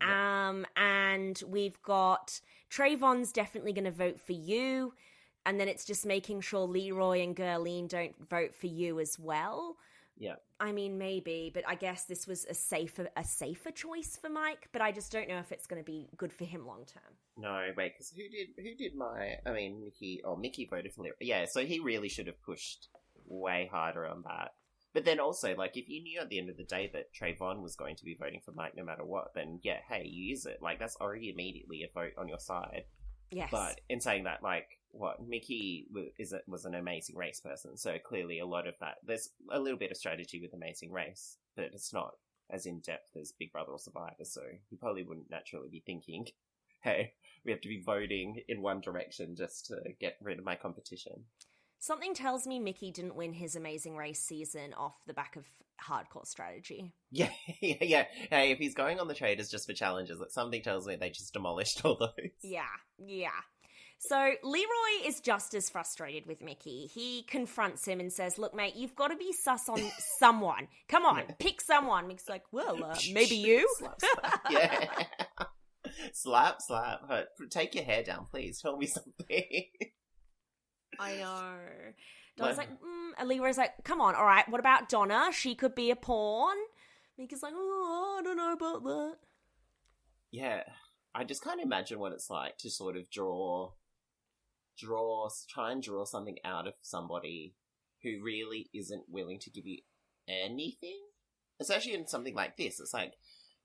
[0.00, 4.94] um, and we've got Trayvon's definitely going to vote for you,
[5.44, 9.76] and then it's just making sure Leroy and Gurleen don't vote for you as well.
[10.20, 10.34] Yeah.
[10.60, 14.68] I mean, maybe, but I guess this was a safer a safer choice for Mike.
[14.70, 17.14] But I just don't know if it's going to be good for him long term.
[17.38, 19.36] No, wait, because who did who did my?
[19.46, 20.20] I mean, Mickey.
[20.22, 21.16] Oh, Mickey voted for Leroy.
[21.20, 22.88] Yeah, so he really should have pushed
[23.26, 24.52] way harder on that.
[24.92, 27.62] But then also, like, if you knew at the end of the day that Trayvon
[27.62, 30.58] was going to be voting for Mike no matter what, then yeah, hey, use it.
[30.60, 32.84] Like, that's already immediately a vote on your side.
[33.30, 33.48] Yes.
[33.52, 35.86] But in saying that, like, what Mickey
[36.18, 39.60] is a, was an amazing race person, so clearly a lot of that there's a
[39.60, 42.14] little bit of strategy with Amazing Race, but it's not
[42.50, 44.24] as in depth as Big Brother or Survivor.
[44.24, 46.26] So he probably wouldn't naturally be thinking,
[46.82, 50.56] "Hey, we have to be voting in one direction just to get rid of my
[50.56, 51.24] competition."
[51.78, 55.46] Something tells me Mickey didn't win his Amazing Race season off the back of
[55.82, 56.92] hardcore strategy.
[57.10, 58.04] Yeah, yeah, yeah.
[58.28, 61.10] Hey, if he's going on the traitors just for challenges, like something tells me they
[61.10, 62.30] just demolished all those.
[62.42, 62.64] Yeah,
[62.98, 63.30] yeah.
[64.02, 66.86] So Leroy is just as frustrated with Mickey.
[66.86, 69.78] He confronts him and says, "Look, mate, you've got to be sus on
[70.18, 70.68] someone.
[70.88, 74.40] Come on, pick someone." Mickey's like, "Well, uh, maybe you." slap, slap.
[74.50, 75.04] Yeah.
[76.14, 77.02] slap, slap.
[77.50, 78.62] Take your hair down, please.
[78.62, 79.64] Tell me something.
[80.98, 81.54] I know.
[82.38, 84.48] Donna's like, mm, and Leroy's like, "Come on, all right.
[84.48, 85.28] What about Donna?
[85.30, 86.56] She could be a pawn."
[87.18, 89.16] Mickey's like, "Oh, I don't know about that."
[90.30, 90.62] yeah,
[91.14, 93.72] I just can't imagine what it's like to sort of draw,
[94.80, 97.54] draw, try and draw something out of somebody
[98.02, 99.78] who really isn't willing to give you
[100.28, 101.00] anything.
[101.60, 103.14] Especially in something like this, it's like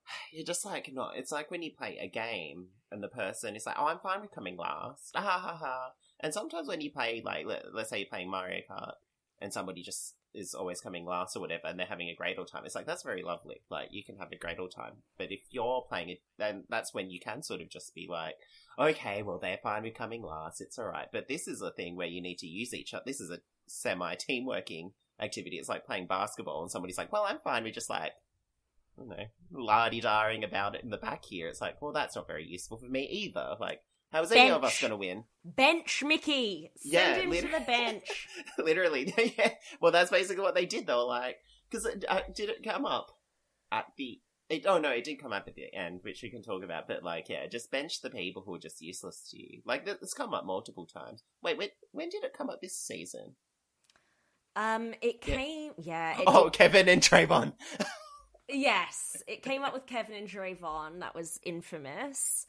[0.32, 1.18] you're just like not.
[1.18, 4.22] It's like when you play a game and the person is like, "Oh, I'm fine
[4.22, 5.92] with coming last," ha ha ha.
[6.20, 8.94] And sometimes when you play like, let, let's say you're playing Mario Kart
[9.42, 12.50] and somebody just is always coming last or whatever, and they're having a great old
[12.52, 12.64] time.
[12.66, 13.62] It's like that's very lovely.
[13.70, 14.94] Like you can have a great old time.
[15.18, 18.36] But if you're playing it, then that's when you can sort of just be like,
[18.80, 20.62] okay, well they're fine with coming last.
[20.62, 21.08] It's all right.
[21.12, 23.04] But this is a thing where you need to use each other.
[23.06, 25.58] This is a semi team working activity.
[25.58, 28.12] It's like playing basketball, and somebody's like, well, I'm fine with just like.
[28.98, 31.50] You know, lardy darring about it in the back here.
[31.50, 33.58] It's like, well, that's not very useful for me either.
[33.60, 33.82] Like,
[34.16, 35.26] how is any of us going to win?
[35.44, 36.72] Bench Mickey.
[36.78, 38.28] Send Yeah, him lit- to the bench.
[38.58, 39.52] Literally, yeah.
[39.82, 40.88] Well, that's basically what they did.
[40.88, 41.38] They were like,
[41.70, 43.12] because uh, did it come up
[43.72, 44.22] at the?
[44.48, 46.88] It, oh no, it did come up at the end, which we can talk about.
[46.88, 49.62] But like, yeah, just bench the people who are just useless to you.
[49.66, 51.24] Like, it's come up multiple times.
[51.44, 53.36] Wait, when, when did it come up this season?
[54.56, 56.18] Um, it came, yeah.
[56.20, 57.54] It Oh, did- Kevin and Trayvon.
[58.50, 61.00] yes, it came up with Kevin and Trayvon.
[61.02, 62.46] That was infamous.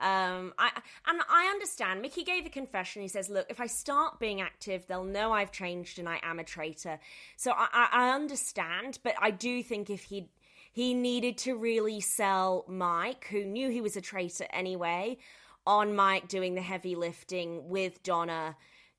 [0.00, 0.70] Um, I
[1.06, 2.00] and I understand.
[2.00, 3.02] Mickey gave a confession.
[3.02, 6.38] He says, "Look, if I start being active, they'll know I've changed and I am
[6.38, 7.00] a traitor."
[7.36, 10.30] So I, I, understand, but I do think if he
[10.72, 15.18] he needed to really sell Mike, who knew he was a traitor anyway,
[15.66, 18.56] on Mike doing the heavy lifting with Donna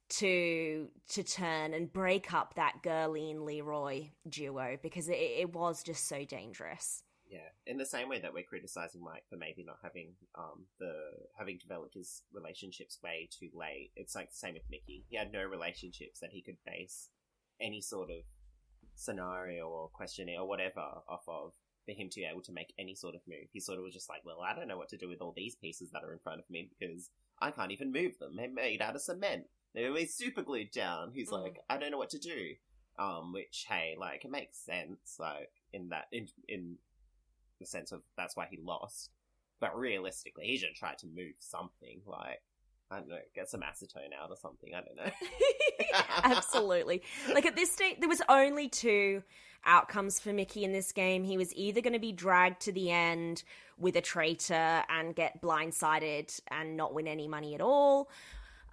[0.10, 6.08] to to turn and break up that Gurleen Leroy duo because it, it was just
[6.08, 7.04] so dangerous.
[7.30, 10.94] Yeah, in the same way that we're criticizing Mike for maybe not having um the
[11.38, 15.06] having developed his relationships way too late, it's like the same with Mickey.
[15.10, 17.10] He had no relationships that he could base
[17.62, 18.24] any sort of
[18.96, 21.54] scenario or questioning or whatever off of
[21.86, 23.48] for him to be able to make any sort of move.
[23.54, 25.34] He sort of was just like, well, I don't know what to do with all
[25.36, 28.36] these pieces that are in front of me because I can't even move them.
[28.36, 29.46] They're made out of cement.
[29.74, 31.12] They're super glued down.
[31.14, 31.44] He's Mm.
[31.44, 32.56] like, I don't know what to do.
[32.98, 36.78] Um, which hey, like it makes sense, like in that in in
[37.60, 39.12] the sense of that's why he lost.
[39.60, 42.42] But realistically, he should try to move something, like
[42.92, 44.74] I don't know, get some acetone out or something.
[44.74, 45.12] I don't know.
[46.38, 47.04] Absolutely.
[47.32, 49.22] Like at this stage, there was only two
[49.66, 51.24] outcomes for Mickey in this game.
[51.24, 53.44] He was either going to be dragged to the end
[53.78, 58.10] with a traitor and get blindsided and not win any money at all.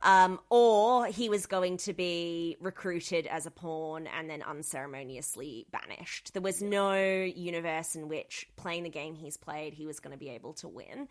[0.02, 6.32] Um, or he was going to be recruited as a pawn and then unceremoniously banished.
[6.32, 10.18] There was no universe in which playing the game he's played, he was going to
[10.18, 11.08] be able to win.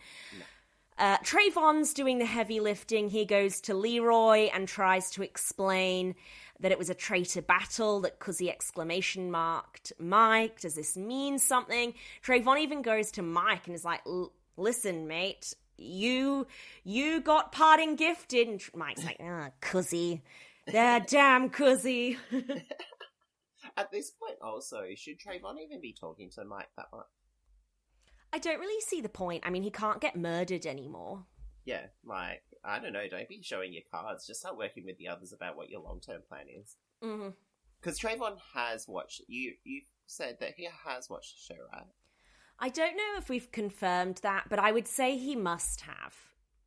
[0.97, 3.09] Uh, Trayvon's doing the heavy lifting.
[3.09, 6.15] He goes to Leroy and tries to explain
[6.61, 10.61] that it was a traitor battle, that Kuzi exclamation marked Mike.
[10.61, 11.93] Does this mean something?
[12.23, 14.01] Trayvon even goes to Mike and is like,
[14.55, 16.47] listen, mate, you
[16.83, 18.47] you got parting gifted.
[18.47, 20.21] And Tr- Mike's like, ah, Kuzi.
[20.71, 22.17] That damn Kuzi.
[23.77, 27.05] At this point, also, should Trayvon even be talking to Mike that much?
[28.31, 29.43] I don't really see the point.
[29.45, 31.25] I mean, he can't get murdered anymore.
[31.65, 33.07] Yeah, like I don't know.
[33.09, 34.27] Don't be showing your cards.
[34.27, 36.75] Just start working with the others about what your long term plan is.
[37.01, 39.21] Because Trayvon has watched.
[39.27, 41.87] You you said that he has watched the show, right?
[42.59, 46.13] I don't know if we've confirmed that, but I would say he must have.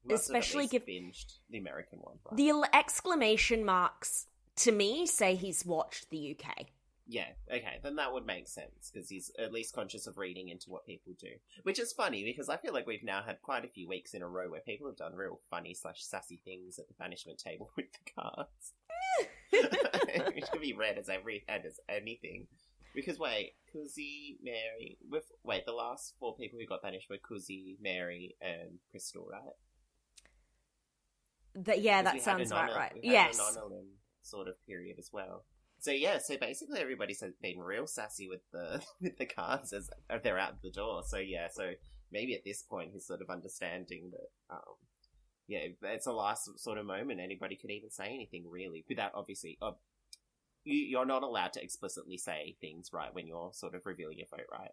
[0.05, 2.19] Must Especially least give- binged the American one.
[2.25, 2.37] Right?
[2.37, 6.67] The exclamation marks to me say he's watched the UK.
[7.11, 10.69] Yeah, okay, then that would make sense because he's at least conscious of reading into
[10.69, 11.31] what people do.
[11.63, 14.21] Which is funny because I feel like we've now had quite a few weeks in
[14.21, 17.71] a row where people have done real funny slash sassy things at the banishment table
[17.77, 18.75] with the cards.
[20.35, 22.47] Which could be read as every and as anything.
[22.95, 27.77] Because wait, Kuzi, Mary, with wait, the last four people who got banished were Kuzi,
[27.81, 29.55] Mary, and Crystal, right?
[31.55, 32.93] That yeah, that sounds about right.
[33.03, 33.41] Yes.
[34.23, 35.45] sort of period as well.
[35.81, 39.91] So yeah, so basically everybody's been real sassy with the with the cards as
[40.23, 41.03] they're out the door.
[41.07, 41.73] So yeah, so
[42.13, 44.75] maybe at this point he's sort of understanding that, um,
[45.47, 49.59] yeah, it's a last sort of moment anybody could even say anything really without obviously.
[49.63, 49.73] Uh,
[50.69, 54.27] you, you're not allowed to explicitly say things, right, when you're sort of revealing your
[54.31, 54.71] vote, right?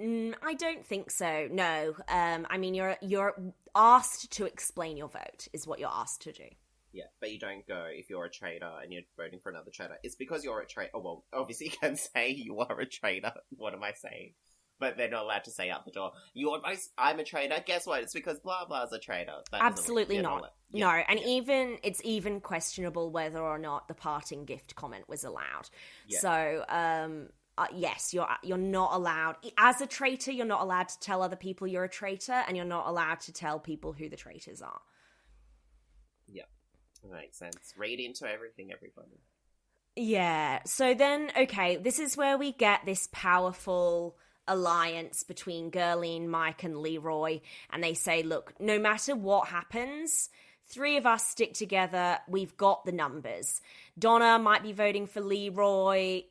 [0.00, 1.48] Mm, I don't think so.
[1.50, 1.94] No.
[2.08, 3.34] Um, I mean, you're you're
[3.74, 5.48] asked to explain your vote.
[5.52, 6.48] Is what you're asked to do.
[6.92, 9.96] Yeah, but you don't go if you're a traitor and you're voting for another traitor.
[10.02, 10.90] It's because you're a traitor.
[10.94, 13.32] Oh, well, obviously you can say you are a traitor.
[13.56, 14.34] What am I saying?
[14.82, 17.54] But they're not allowed to say out the door, you're my, I'm a traitor.
[17.64, 18.02] Guess what?
[18.02, 19.36] It's because blah blah is a traitor.
[19.52, 19.62] That.
[19.62, 20.52] Absolutely not.
[20.72, 21.26] Yeah, No, and yeah.
[21.26, 25.70] even it's even questionable whether or not the parting gift comment was allowed.
[26.08, 26.18] Yeah.
[26.18, 30.32] So, um, uh, yes, you're you're not allowed as a traitor.
[30.32, 33.32] You're not allowed to tell other people you're a traitor, and you're not allowed to
[33.32, 34.80] tell people who the traitors are.
[36.26, 36.42] Yeah,
[37.08, 37.72] makes sense.
[37.76, 39.20] Read into everything, everybody.
[39.94, 40.60] Yeah.
[40.64, 44.16] So then, okay, this is where we get this powerful
[44.48, 47.40] alliance between Gurleen, Mike, and Leroy.
[47.70, 50.30] And they say, look, no matter what happens,
[50.66, 52.18] three of us stick together.
[52.28, 53.60] We've got the numbers.
[53.98, 56.22] Donna might be voting for Leroy.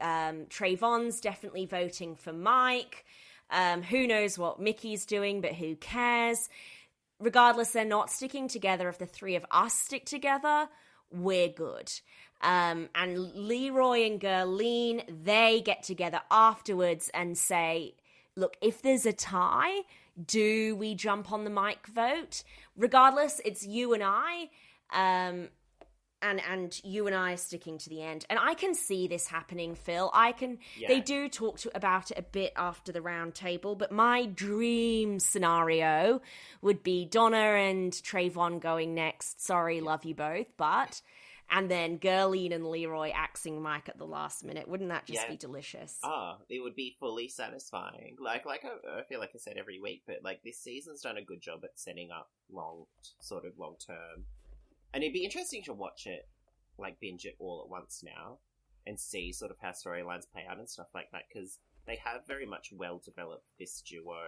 [0.00, 3.04] Um, Trayvon's definitely voting for Mike.
[3.50, 6.48] Um, who knows what Mickey's doing, but who cares?
[7.18, 8.88] regardless, they're not sticking together.
[8.88, 10.68] If the three of us stick together,
[11.10, 11.92] we're good.
[12.40, 17.94] Um, and Leroy and Gurleen, they get together afterwards and say,
[18.36, 19.80] look, if there's a tie,
[20.24, 22.42] do we jump on the Mike vote?
[22.76, 24.50] Regardless, it's you and I.
[24.92, 25.48] Um,
[26.22, 29.26] and and you and I are sticking to the end, and I can see this
[29.26, 30.10] happening, Phil.
[30.14, 30.58] I can.
[30.78, 30.88] Yeah.
[30.88, 35.20] They do talk to, about it a bit after the round table, but my dream
[35.20, 36.20] scenario
[36.62, 39.44] would be Donna and Trayvon going next.
[39.44, 41.02] Sorry, love you both, but
[41.50, 44.66] and then Gurleen and Leroy axing Mike at the last minute.
[44.68, 45.30] Wouldn't that just Yeah.
[45.30, 45.98] be delicious?
[46.02, 48.16] Ah, it would be fully satisfying.
[48.20, 51.16] Like, like I, I feel like I said every week, but like this season's done
[51.16, 52.86] a good job at setting up long,
[53.20, 54.26] sort of long term,
[54.92, 56.28] and it'd be interesting to watch it,
[56.78, 58.38] like binge it all at once now,
[58.86, 62.26] and see sort of how storylines play out and stuff like that because they have
[62.26, 64.18] very much well developed this duo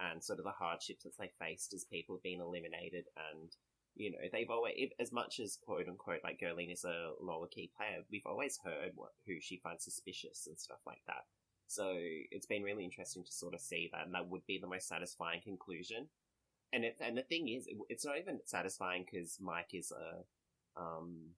[0.00, 3.50] and sort of the hardships that they faced as people have been eliminated and
[3.94, 7.70] you know, they've always, as much as quote unquote, like Gurleen is a lower key
[7.76, 11.24] player, we've always heard what, who she finds suspicious and stuff like that.
[11.66, 14.66] So it's been really interesting to sort of see that, and that would be the
[14.66, 16.08] most satisfying conclusion.
[16.72, 20.80] And it, and the thing is, it, it's not even satisfying because Mike is a,
[20.80, 21.30] um,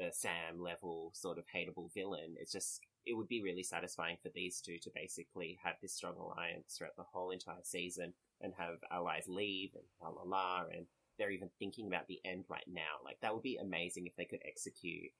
[0.00, 2.34] a Sam level sort of hateable villain.
[2.38, 6.14] It's just, it would be really satisfying for these two to basically have this strong
[6.16, 10.86] alliance throughout the whole entire season and have allies leave and la la la and
[11.20, 12.98] they're even thinking about the end right now.
[13.04, 15.12] Like that would be amazing if they could execute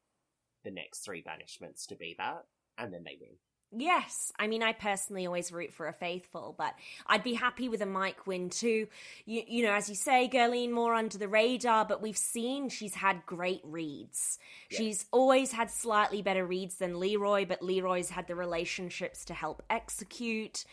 [0.65, 2.45] the next three banishments to be that,
[2.79, 3.37] and then they win.
[3.73, 6.75] Yes, I mean, I personally always root for a faithful, but
[7.07, 8.89] I'd be happy with a Mike win too.
[9.27, 12.97] You, you know, as you say, Gurleen more under the radar, but we've seen she's
[12.97, 14.41] had great reads.
[14.71, 14.79] Yeah.
[14.79, 19.63] She's always had slightly better reads than Leroy, but Leroy's had the relationships to help
[19.71, 20.65] execute.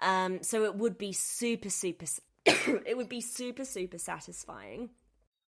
[0.00, 2.06] Um, so it would be super, super.
[2.86, 4.90] it would be super, super satisfying.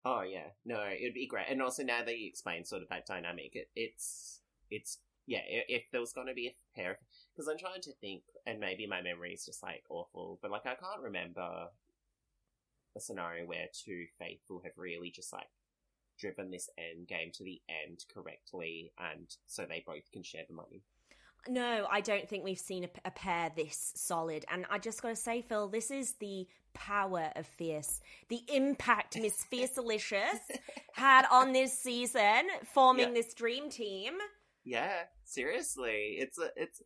[0.05, 1.45] Oh yeah, no, it'd be great.
[1.49, 5.39] And also now that you explain sort of that dynamic, it, it's it's yeah.
[5.45, 6.99] If there was going to be a pair,
[7.33, 10.65] because I'm trying to think, and maybe my memory is just like awful, but like
[10.65, 11.67] I can't remember
[12.95, 15.47] a scenario where two faithful have really just like
[16.19, 20.55] driven this end game to the end correctly, and so they both can share the
[20.55, 20.83] money.
[21.47, 24.45] No, I don't think we've seen a, a pair this solid.
[24.51, 27.99] And I just got to say, Phil, this is the power of Fierce.
[28.29, 30.39] The impact Miss Fierce Fiercelicious
[30.93, 33.13] had on this season, forming Yeah.
[33.13, 34.13] this dream team.
[34.63, 36.81] Yeah, seriously, it's a, it's.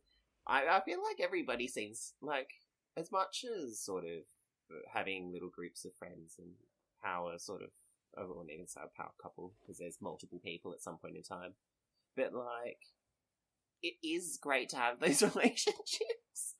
[0.46, 2.50] I I feel like everybody seems like
[2.96, 4.22] as much as sort of
[4.92, 6.48] having little groups of friends and
[7.02, 7.68] power sort of.
[8.16, 11.22] I wouldn't even say a power couple because there's multiple people at some point in
[11.22, 11.52] time,
[12.16, 12.80] but like,
[13.82, 16.54] it is great to have those relationships.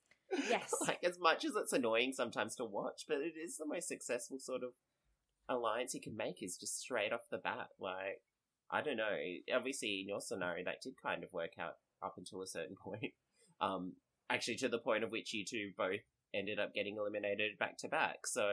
[0.49, 0.73] Yes.
[0.87, 4.39] like as much as it's annoying sometimes to watch, but it is the most successful
[4.39, 4.71] sort of
[5.47, 6.43] alliance you can make.
[6.43, 8.21] Is just straight off the bat, like
[8.71, 9.17] I don't know.
[9.53, 13.13] Obviously, in your scenario, that did kind of work out up until a certain point.
[13.61, 13.93] Um,
[14.29, 16.01] actually, to the point of which you two both
[16.33, 18.27] ended up getting eliminated back to back.
[18.27, 18.47] So,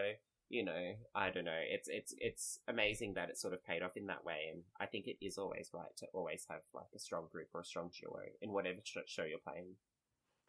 [0.49, 1.61] you know, I don't know.
[1.71, 4.87] It's it's it's amazing that it sort of paid off in that way, and I
[4.87, 7.91] think it is always right to always have like a strong group or a strong
[8.01, 9.75] duo in whatever sh- show you're playing.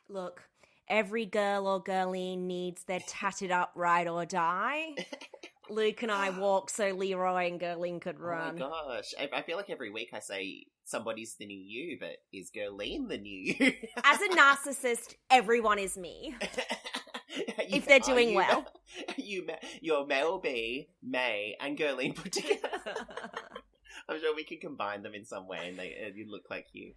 [0.09, 0.43] Look,
[0.87, 4.95] every girl or girlie needs their tatted up ride or die.
[5.69, 8.61] Luke and I walk so Leroy and Gurleen could run.
[8.61, 9.13] Oh my gosh.
[9.19, 13.09] I, I feel like every week I say somebody's the new you, but is Gurleen
[13.09, 13.73] the new you?
[14.03, 16.35] As a narcissist, everyone is me.
[17.70, 18.65] if they're doing well.
[19.18, 19.45] You,
[19.82, 22.70] you're Mel B, May, and Gurleen put together.
[24.07, 26.45] I'm sure we can combine them in some way and they uh, and you look
[26.49, 26.93] like you.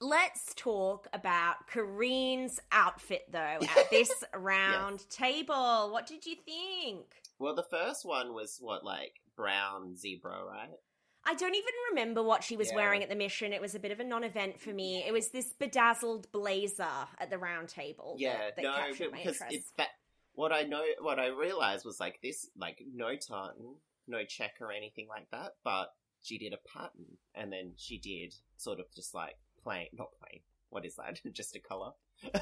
[0.00, 5.06] Let's talk about Karine's outfit though at this round yes.
[5.10, 5.90] table.
[5.92, 7.06] What did you think?
[7.40, 10.78] Well, the first one was what like brown zebra, right?
[11.24, 12.76] I don't even remember what she was yeah.
[12.76, 13.52] wearing at the mission.
[13.52, 15.04] It was a bit of a non-event for me.
[15.06, 16.86] It was this bedazzled blazer
[17.18, 18.16] at the round table.
[18.18, 19.88] Yeah, that, that no, because it's that.
[20.34, 23.76] What I know, what I realized was like this, like no tartan,
[24.08, 25.92] no check or anything like that, but
[26.22, 30.40] she did a pattern, and then she did sort of just like plain, not plain.
[30.70, 31.20] What is that?
[31.32, 31.92] just a color,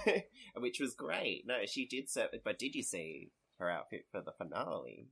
[0.57, 1.45] which was great.
[1.47, 2.29] No, she did so.
[2.45, 5.09] But did you see her outfit for the finale?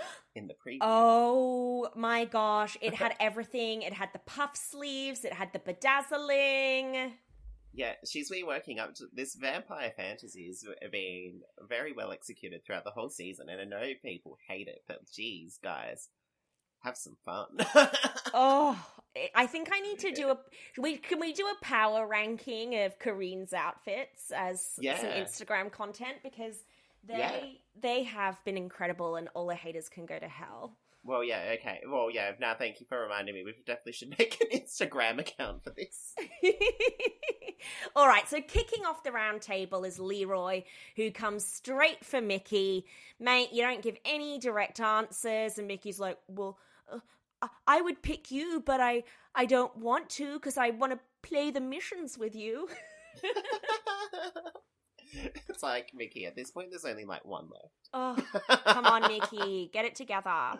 [0.34, 0.78] in the preview.
[0.80, 2.76] Oh my gosh.
[2.80, 3.82] It had everything.
[3.82, 7.12] It had the puff sleeves, it had the bedazzling.
[7.74, 12.84] Yeah, she's been working up to this vampire fantasy has been very well executed throughout
[12.84, 16.10] the whole season, and I know people hate it, but geez, guys,
[16.82, 17.46] have some fun.
[18.34, 18.78] oh,
[19.34, 20.38] I think I need to do a.
[20.78, 24.98] We can we do a power ranking of Karine's outfits as yeah.
[24.98, 26.64] some Instagram content because
[27.04, 27.40] they yeah.
[27.80, 30.76] they have been incredible, and all the haters can go to hell.
[31.04, 31.80] Well, yeah, okay.
[31.88, 32.32] Well, yeah.
[32.38, 33.42] Now, thank you for reminding me.
[33.42, 36.14] We definitely should make an Instagram account for this.
[37.96, 38.28] All right.
[38.28, 40.62] So, kicking off the round table is Leroy,
[40.96, 42.86] who comes straight for Mickey.
[43.18, 46.58] Mate, you don't give any direct answers, and Mickey's like, "Well,
[46.90, 49.02] uh, I would pick you, but I
[49.34, 52.68] I don't want to because I want to play the missions with you."
[55.48, 56.26] it's like Mickey.
[56.26, 57.88] At this point, there's only like one left.
[57.92, 58.16] Oh,
[58.64, 60.58] come on, Mickey, get it together.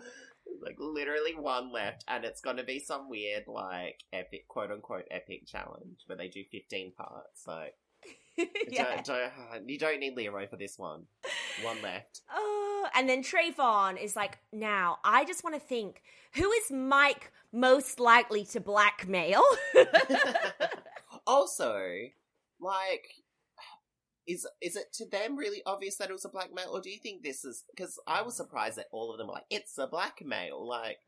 [0.62, 5.04] Like literally one left, and it's going to be some weird, like epic, quote unquote,
[5.10, 7.46] epic challenge where they do 15 parts.
[7.46, 7.74] Like,
[8.68, 9.00] yeah.
[9.02, 11.04] don't, don't, you don't need Leroy for this one.
[11.62, 12.20] One left.
[12.30, 16.02] Oh, and then Trayvon is like, now I just want to think,
[16.34, 19.42] who is Mike most likely to blackmail?
[21.26, 21.84] also,
[22.60, 23.21] like
[24.26, 26.98] is is it to them really obvious that it was a blackmail, or do you
[26.98, 29.86] think this is because I was surprised that all of them were like, "It's a
[29.86, 30.98] blackmail," like.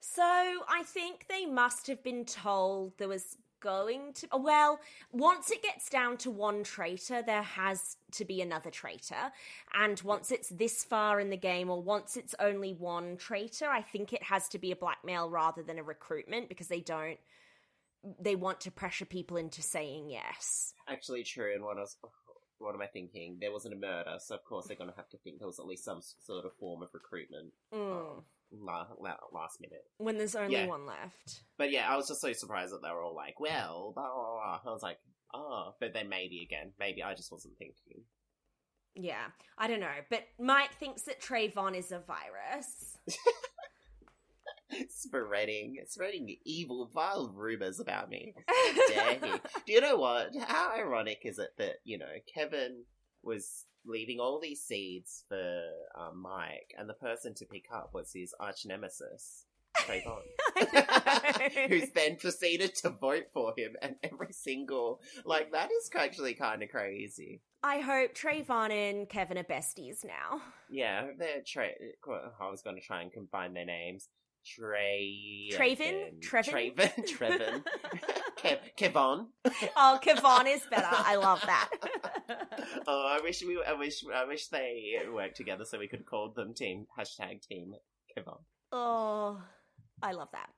[0.00, 4.28] So I think they must have been told there was going to.
[4.34, 4.80] Well,
[5.12, 9.32] once it gets down to one traitor, there has to be another traitor,
[9.72, 13.82] and once it's this far in the game, or once it's only one traitor, I
[13.82, 17.18] think it has to be a blackmail rather than a recruitment because they don't
[18.20, 20.74] they want to pressure people into saying yes.
[20.88, 21.54] Actually, true.
[21.54, 21.96] And what I was
[22.58, 23.38] what am I thinking?
[23.40, 25.58] There wasn't a murder, so of course they're going to have to think there was
[25.58, 27.52] at least some sort of form of recruitment.
[27.72, 28.22] Mm.
[28.60, 29.84] La- la- last minute.
[29.98, 30.66] When there's only yeah.
[30.66, 31.42] one left.
[31.58, 34.32] But yeah, I was just so surprised that they were all like, well, blah, blah,
[34.32, 34.60] blah.
[34.64, 34.98] I was like,
[35.34, 38.04] oh, but then maybe again, maybe I just wasn't thinking.
[38.94, 39.24] Yeah,
[39.58, 39.86] I don't know.
[40.08, 42.98] But Mike thinks that Trayvon is a virus.
[44.90, 48.34] spreading spreading evil, vile rumors about me.
[48.94, 49.30] He?
[49.66, 50.30] Do you know what?
[50.46, 52.84] How ironic is it that you know Kevin
[53.22, 55.62] was leaving all these seeds for
[55.98, 59.46] um, Mike, and the person to pick up was his arch nemesis.
[59.76, 60.20] Trayvon,
[61.68, 66.62] who's then proceeded to vote for him, and every single like that is actually kind
[66.62, 67.42] of crazy.
[67.62, 70.42] I hope Trayvon and Kevin are besties now.
[70.70, 71.70] Yeah, they're Tra-
[72.40, 74.08] I was going to try and combine their names.
[74.46, 75.50] Trey.
[75.52, 76.20] Traven?
[76.20, 76.74] Trevin?
[76.76, 77.08] Traven?
[77.16, 77.62] Trevin.
[78.38, 79.26] Kev- Kevon.
[79.76, 80.86] Oh, Kevon is better.
[80.90, 81.70] I love that.
[82.86, 83.58] oh, I wish we.
[83.66, 84.04] I wish.
[84.14, 87.74] I wish they worked together so we could call them team hashtag team
[88.16, 88.40] Kevon.
[88.70, 89.40] Oh,
[90.02, 90.50] I love that.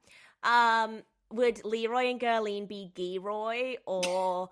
[0.43, 4.51] Um, would Leroy and Gurleen be Geroy or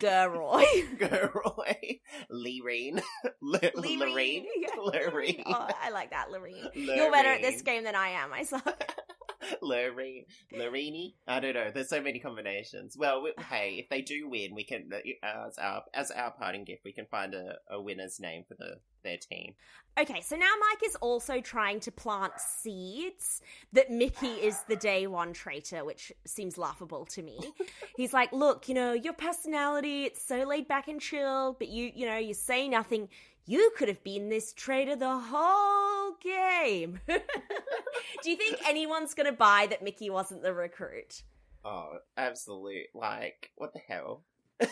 [0.00, 0.64] Gerroy.
[0.98, 2.00] Gerroy.
[2.32, 3.02] Loreen.
[3.42, 4.46] Loreen.
[4.78, 5.42] Loreen.
[5.46, 6.70] Oh, I like that, Loreen.
[6.74, 8.32] You're better at this game than I am.
[8.32, 8.94] I suck.
[9.62, 10.26] Loreen.
[10.54, 11.14] Lorini?
[11.26, 11.70] I don't know.
[11.72, 12.96] There's so many combinations.
[12.96, 16.64] Well, we, hey, if they do win, we can, uh, as our, as our parting
[16.64, 19.54] gift, we can find a, a winner's name for the their team.
[19.98, 25.06] Okay, so now Mike is also trying to plant seeds that Mickey is the day
[25.06, 27.38] one traitor, which seems laughable to me.
[27.96, 31.90] He's like, "Look, you know, your personality, it's so laid back and chill, but you,
[31.94, 33.08] you know, you say nothing.
[33.46, 39.32] You could have been this traitor the whole game." Do you think anyone's going to
[39.36, 41.22] buy that Mickey wasn't the recruit?
[41.64, 42.86] Oh, absolute.
[42.94, 44.24] Like, what the hell?
[44.60, 44.68] the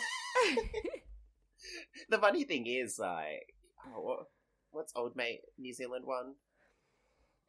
[2.19, 3.53] funny thing is, like,
[3.87, 4.19] oh, what,
[4.71, 6.35] what's old mate New Zealand one?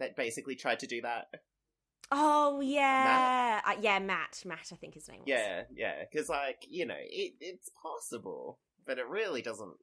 [0.01, 1.27] that basically tried to do that.
[2.11, 4.43] Oh yeah, uh, yeah, Matt.
[4.45, 5.29] Matt, I think his name was.
[5.29, 9.77] Yeah, yeah, because like you know, it, it's possible, but it really doesn't.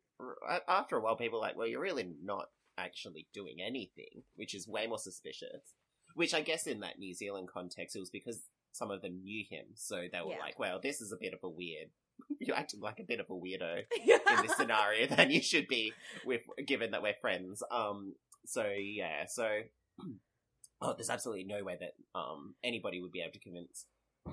[0.67, 2.45] After a while, people are like, well, you're really not
[2.77, 5.73] actually doing anything, which is way more suspicious.
[6.15, 8.41] Which I guess in that New Zealand context, it was because
[8.71, 10.39] some of them knew him, so they were Yeah.
[10.39, 11.89] like, well, this is a bit of a weird.
[12.39, 15.93] You're acting like a bit of a weirdo in this scenario than you should be
[16.25, 17.61] with given that we're friends.
[17.71, 18.15] Um
[18.45, 19.59] so yeah, so
[20.81, 23.85] oh there's absolutely no way that um anybody would be able to convince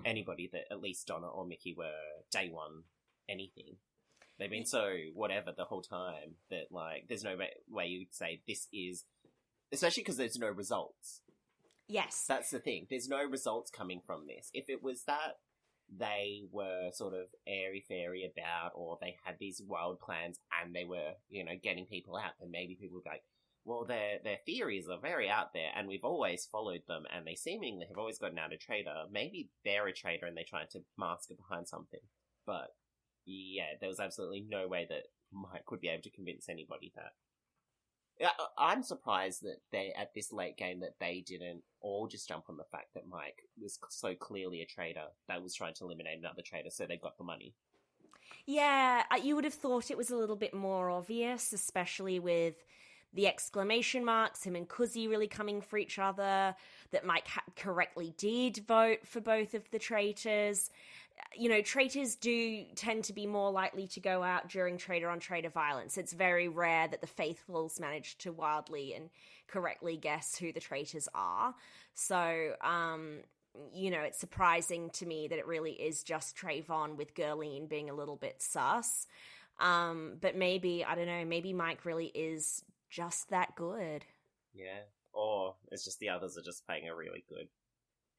[0.05, 1.91] anybody that at least Donna or Mickey were
[2.33, 2.85] day one
[3.29, 3.77] anything.
[4.39, 7.37] They've been so whatever the whole time that like there's no
[7.71, 9.05] way, you'd say this is
[9.73, 11.21] especially because there's no results.
[11.89, 12.25] yes.
[12.29, 12.87] That's the thing.
[12.91, 14.51] There's no results coming from this.
[14.53, 15.39] If it was that
[15.97, 20.85] they were sort of airy fairy about, or they had these wild plans and they
[20.85, 23.23] were, you know, getting people out, then maybe people would be like,
[23.67, 27.35] well, their their theories are very out there, and we've always followed them, and they
[27.35, 29.05] seemingly have always gotten out a traitor.
[29.11, 32.01] Maybe they're a traitor and they're trying to mask it behind something.
[32.47, 32.69] But
[33.27, 37.13] yeah, there was absolutely no way that Mike would be able to convince anybody that.
[38.57, 42.57] I'm surprised that they at this late game that they didn't all just jump on
[42.57, 46.43] the fact that Mike was so clearly a traitor that was trying to eliminate another
[46.45, 47.55] traitor, so they got the money.
[48.47, 52.55] Yeah, you would have thought it was a little bit more obvious, especially with
[53.15, 56.55] the exclamation marks, him and Kuzi really coming for each other,
[56.91, 60.71] that Mike ha- correctly did vote for both of the traitors.
[61.37, 65.21] You know, traitors do tend to be more likely to go out during traitor on
[65.21, 65.97] traitor violence.
[65.97, 69.11] It's very rare that the faithfuls manage to wildly and
[69.47, 71.55] correctly guess who the traitors are.
[71.95, 73.19] So, um,
[73.73, 77.91] you know, it's surprising to me that it really is just Trayvon with Gurleen being
[77.91, 79.07] a little bit sus.
[79.61, 84.05] Um, but maybe, I don't know, maybe Mike really is just that good.
[84.55, 84.83] Yeah.
[85.13, 87.49] Or it's just the others are just playing a really good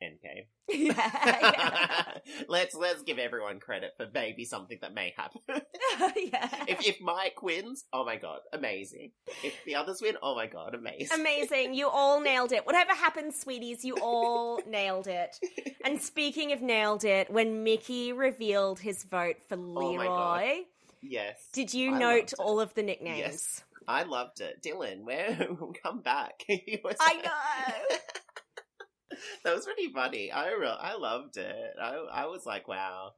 [0.02, 0.44] end game.
[0.98, 2.04] yeah.
[2.48, 5.42] let's let's give everyone credit for maybe something that may happen.
[5.50, 6.66] yeah.
[6.68, 9.12] if if Mike wins, oh my god, amazing.
[9.44, 11.20] If the others win, oh my god, amazing.
[11.20, 11.74] Amazing.
[11.74, 12.66] You all nailed it.
[12.66, 15.38] Whatever happens, sweeties, you all nailed it.
[15.84, 19.80] And speaking of nailed it, when Mickey revealed his vote for Oh.
[19.80, 20.64] Leroy,
[21.02, 21.38] Yes.
[21.54, 23.20] did you I note all of the nicknames?
[23.20, 23.64] Yes.
[23.88, 24.62] I loved it.
[24.62, 25.38] Dylan, where
[25.84, 26.44] come back.
[26.50, 27.98] I know.
[29.44, 30.32] that was pretty funny.
[30.32, 31.74] I re- I loved it.
[31.82, 33.12] I I was like, wow.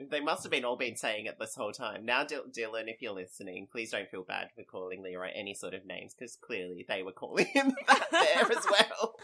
[0.00, 2.04] They must have been all been saying it this whole time.
[2.04, 5.74] Now, Dy- Dylan, if you're listening, please don't feel bad for calling Leroy any sort
[5.74, 9.16] of names because clearly they were calling him that there as well.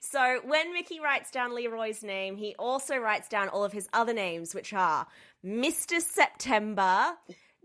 [0.00, 4.12] So when Mickey writes down Leroy's name, he also writes down all of his other
[4.12, 5.06] names, which are
[5.42, 6.02] Mr.
[6.02, 7.12] September,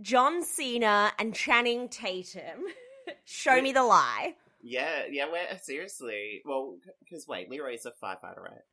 [0.02, 2.66] John Cena, and Channing Tatum.
[3.26, 4.36] Show me the lie.
[4.62, 5.26] Yeah, yeah.
[5.32, 6.42] We're seriously.
[6.46, 8.64] Well, because wait, Leroy's a firefighter, right?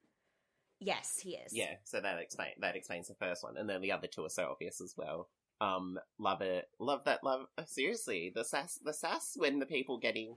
[0.81, 1.53] Yes, he is.
[1.55, 4.29] Yeah, so that explain that explains the first one, and then the other two are
[4.31, 5.29] so obvious as well.
[5.61, 7.47] Um, love it, love that, love.
[7.57, 10.37] uh, Seriously, the sass, the sass when the people getting,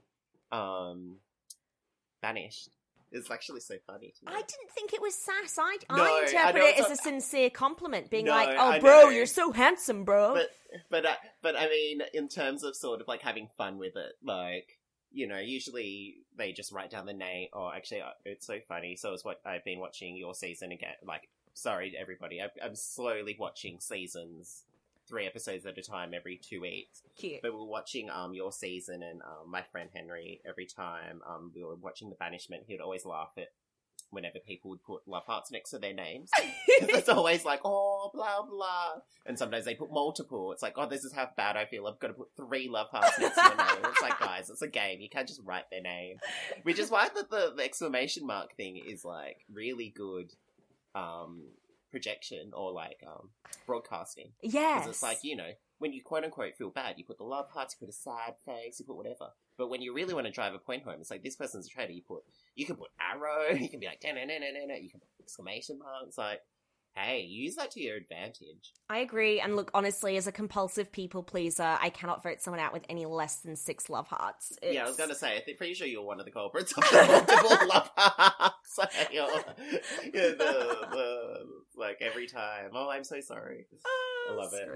[0.52, 1.16] um,
[2.22, 2.68] banished
[3.12, 4.12] is actually so funny.
[4.18, 4.32] To me.
[4.32, 5.58] I didn't think it was sass.
[5.58, 8.70] I, No, I I interpret know it as a sincere compliment, being No, like, "Oh,
[8.70, 9.08] I bro, know.
[9.10, 10.50] you're so handsome, bro." but
[10.90, 14.12] but uh, but I mean, in terms of sort of like having fun with it,
[14.22, 14.78] like
[15.12, 17.48] you know, usually they just write down the name.
[17.52, 18.96] Or actually, uh, it's so funny.
[18.96, 20.94] So it's what I've been watching your season again.
[21.06, 24.64] Like, sorry everybody, I, I'm slowly watching seasons,
[25.08, 27.02] three episodes at a time every two weeks.
[27.16, 27.40] Cute.
[27.42, 31.52] But we were watching um your season and um, my friend Henry every time um
[31.54, 32.64] we were watching the banishment.
[32.66, 33.48] He would always laugh at
[34.10, 36.30] whenever people would put love hearts next to their names.
[36.68, 39.00] it's always like, oh, blah, blah.
[39.26, 40.52] And sometimes they put multiple.
[40.52, 41.86] It's like, oh, this is how bad I feel.
[41.86, 43.84] I've got to put three love hearts next to my name.
[43.84, 45.00] It's like, guys, it's a game.
[45.00, 46.18] You can't just write their name.
[46.62, 50.32] Which is why the, the, the exclamation mark thing is like really good
[50.94, 51.42] um,
[51.90, 53.30] projection or like um,
[53.66, 54.32] broadcasting.
[54.42, 54.82] yes.
[54.82, 57.48] Because it's like, you know, when you quote unquote feel bad, you put the love
[57.50, 59.28] hearts, you put a sad face, you put whatever.
[59.58, 61.70] But when you really want to drive a point home, it's like this person's a
[61.70, 61.92] traitor.
[61.92, 62.22] You put,
[62.54, 65.00] you can put arrow, you can be like, na na na na na, you can
[65.00, 66.18] put exclamation marks.
[66.18, 66.40] Like,
[66.96, 68.72] hey, use that to your advantage.
[68.88, 69.40] I agree.
[69.40, 73.04] And look, honestly, as a compulsive people pleaser, I cannot vote someone out with any
[73.06, 74.52] less than six love hearts.
[74.62, 76.84] Yeah, I was gonna say, I think pretty sure you're one of the culprits of
[76.84, 78.52] the multiple love hearts.
[79.12, 79.26] Yeah,
[80.12, 80.36] the,
[80.92, 81.46] the,
[81.76, 82.70] like every time.
[82.74, 83.66] Oh, I'm so sorry.
[84.30, 84.68] I love it.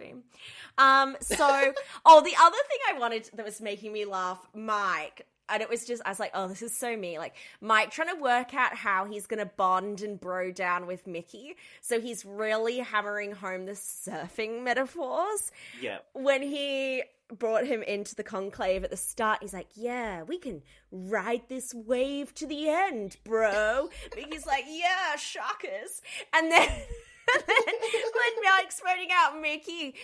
[0.78, 1.36] Um, so,
[2.04, 5.84] oh, the other thing I wanted that was making me laugh, Mike, and it was
[5.84, 7.18] just, I was like, oh, this is so me.
[7.18, 11.06] Like, Mike trying to work out how he's going to bond and bro down with
[11.08, 11.56] Mickey.
[11.80, 15.98] So he's really hammering home the surfing metaphors Yeah.
[16.12, 17.02] when he
[17.38, 19.38] brought him into the conclave at the start.
[19.40, 25.16] He's like, "Yeah, we can ride this wave to the end, bro." Mickey's like, "Yeah,
[25.16, 26.02] shockers,"
[26.32, 26.68] and then.
[27.34, 29.94] and then when Mike's pointing out Mickey,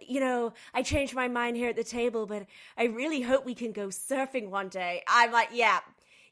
[0.00, 2.46] you know, I changed my mind here at the table, but
[2.78, 5.02] I really hope we can go surfing one day.
[5.06, 5.80] I'm like, yeah,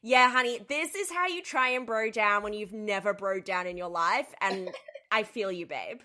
[0.01, 3.67] yeah, honey, this is how you try and bro down when you've never bro down
[3.67, 4.71] in your life, and
[5.11, 5.99] I feel you, babe.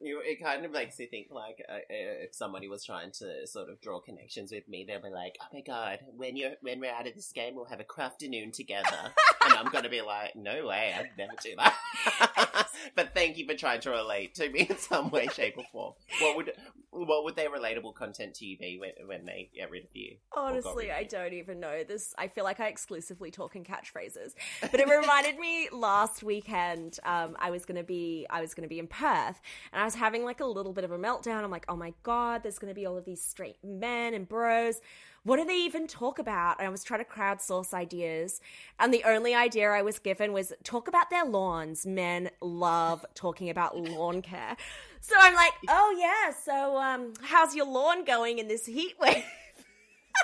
[0.00, 3.46] You, it kind of makes you think like uh, uh, if somebody was trying to
[3.46, 6.78] sort of draw connections with me, they'll be like, "Oh my god, when you're when
[6.78, 8.86] we're out of this game, we'll have a crafternoon together,"
[9.44, 12.44] and I'm gonna be like, "No way, I'd never do that."
[12.94, 15.94] but thank you for trying to relate to me in some way, shape, or form.
[16.20, 16.52] What would
[16.90, 20.16] what would their relatable content to you be when when they get rid of you?
[20.36, 22.14] Honestly, I don't even know this.
[22.16, 26.98] I feel like I exclusively talk in catchphrases, but it reminded me last weekend.
[27.04, 29.40] Um, I was gonna be I was gonna be in Perth,
[29.72, 31.44] and I was having like a little bit of a meltdown.
[31.44, 34.80] I'm like, oh my god, there's gonna be all of these straight men and bros.
[35.24, 36.58] What do they even talk about?
[36.58, 38.40] And I was trying to crowdsource ideas,
[38.78, 41.84] and the only idea I was given was talk about their lawns.
[41.84, 44.56] Men love talking about lawn care.
[45.00, 49.24] So I'm like, oh yeah, so um, how's your lawn going in this heat wave?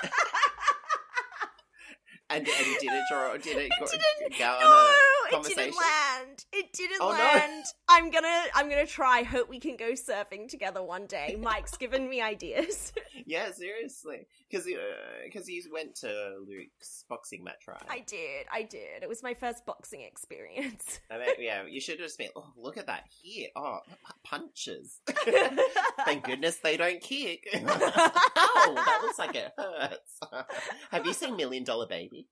[2.27, 2.47] And, and
[2.79, 3.37] did it draw?
[3.37, 6.45] Did it, go, didn't- go on no, a it didn't land.
[6.53, 7.17] It didn't Oh, no.
[7.17, 7.65] land.
[7.87, 9.23] I'm gonna, I'm gonna try.
[9.23, 11.37] Hope we can go surfing together one day.
[11.41, 12.93] Mike's given me ideas.
[13.27, 17.81] Yeah, seriously, because because uh, you went to Luke's boxing match, right?
[17.89, 19.01] I did, I did.
[19.01, 20.99] It was my first boxing experience.
[21.09, 22.29] I mean, yeah, you should have just been.
[22.35, 23.47] Oh, look at that here!
[23.55, 23.79] Oh,
[24.23, 24.99] punches.
[26.05, 27.47] Thank goodness they don't kick.
[27.55, 30.19] oh, that looks like it hurts.
[30.91, 32.27] have you seen Million Dollar Baby?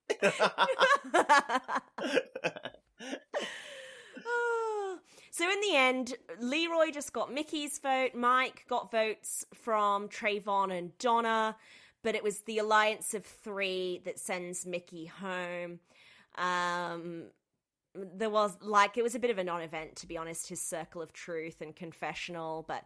[5.31, 8.15] so in the end, Leroy just got Mickey's vote.
[8.15, 11.55] Mike got votes from Trayvon and Donna,
[12.03, 15.79] but it was the alliance of three that sends Mickey home.
[16.37, 17.25] Um,
[17.95, 20.49] there was like it was a bit of a non-event to be honest.
[20.49, 22.85] His circle of truth and confessional, but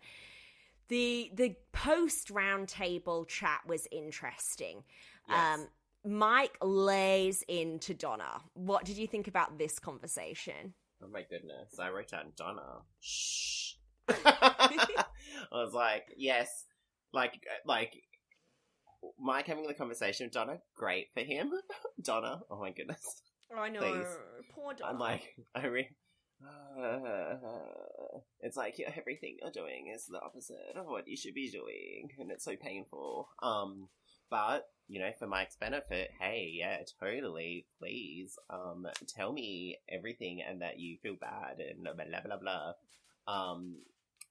[0.90, 4.84] the the post roundtable chat was interesting.
[5.30, 5.60] Yes.
[5.60, 5.68] Um,
[6.08, 8.42] Mike lays into Donna.
[8.54, 10.74] What did you think about this conversation?
[11.04, 11.78] Oh my goodness!
[11.80, 12.82] I wrote down Donna.
[13.02, 13.74] Shh.
[14.10, 15.06] I
[15.52, 16.66] was like, yes,
[17.14, 17.34] like,
[17.66, 17.94] like
[19.20, 20.60] Mike having the conversation with Donna.
[20.76, 21.52] Great for him.
[22.02, 22.40] Donna.
[22.50, 23.22] Oh my goodness.
[23.54, 23.80] Oh, I know.
[23.80, 24.18] Please.
[24.54, 24.94] Poor Donna.
[24.94, 25.90] I'm like, I re-
[28.42, 32.10] it's like yeah, everything you're doing is the opposite of what you should be doing,
[32.20, 33.28] and it's so painful.
[33.42, 33.90] Um,
[34.30, 40.62] but you know, for Mike's benefit, hey, yeah, totally, please, um, tell me everything and
[40.62, 42.74] that you feel bad and blah blah blah.
[43.28, 43.78] Um,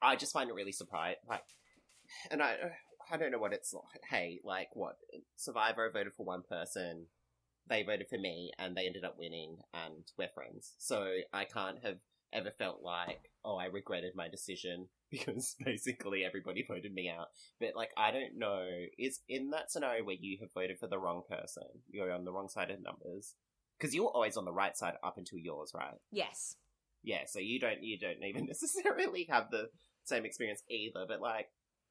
[0.01, 1.45] I just find it really surprising, like,
[2.31, 2.57] and I.
[3.09, 4.03] I don't know what it's like.
[4.11, 4.97] Hey, like what?
[5.37, 7.07] Survivor voted for one person,
[7.69, 10.75] they voted for me and they ended up winning and we're friends.
[10.79, 11.99] So I can't have
[12.33, 17.29] ever felt like, oh, I regretted my decision because basically everybody voted me out.
[17.61, 18.67] But like, I don't know,
[18.99, 22.33] is in that scenario where you have voted for the wrong person, you're on the
[22.33, 23.35] wrong side of numbers,
[23.79, 25.99] because you're always on the right side up until yours, right?
[26.11, 26.57] yes.
[27.03, 29.69] Yeah, so you don't, you don't even necessarily have the
[30.03, 31.47] same experience either, but like,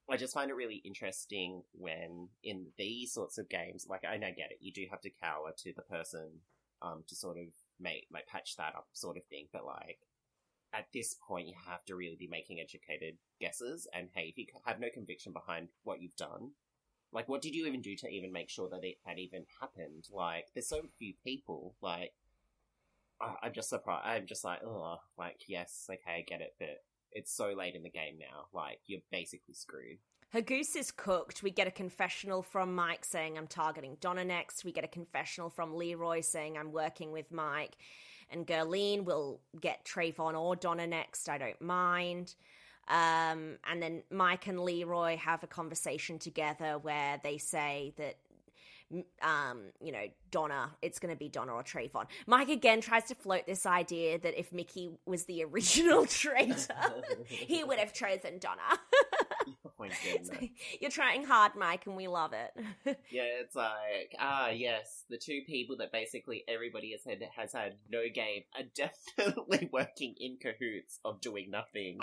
[0.09, 4.27] I just find it really interesting when in these sorts of games, like I know
[4.27, 6.41] get it, you do have to cower to the person
[6.81, 7.47] um to sort of
[7.79, 9.99] make like patch that up sort of thing, but like
[10.77, 14.45] at this point you have to really be making educated guesses and hey, if you
[14.65, 16.51] have no conviction behind what you've done,
[17.11, 20.07] like what did you even do to even make sure that it had even happened?
[20.11, 22.13] Like there's so few people, like
[23.21, 24.05] I'm just surprised.
[24.05, 27.83] I'm just like, oh, like yes, okay, I get it, but it's so late in
[27.83, 28.47] the game now.
[28.53, 29.97] Like you're basically screwed.
[30.33, 31.43] Her goose is cooked.
[31.43, 34.65] We get a confessional from Mike saying, I'm targeting Donna next.
[34.65, 37.77] We get a confessional from Leroy saying, I'm working with Mike.
[38.29, 41.29] And Gurleen will get Trayvon or Donna next.
[41.29, 42.35] I don't mind.
[42.87, 48.17] Um, and then Mike and Leroy have a conversation together where they say that
[49.21, 52.05] um, you know, Donna, it's going to be Donna or Trayvon.
[52.27, 56.75] Mike again tries to float this idea that if Mickey was the original traitor,
[57.25, 58.61] he would have chosen Donna.
[59.65, 59.89] oh my.
[60.79, 62.97] You're trying hard, Mike, and we love it.
[63.11, 67.75] Yeah, it's like ah yes, the two people that basically everybody has had has had
[67.89, 71.99] no game are definitely working in cahoots of doing nothing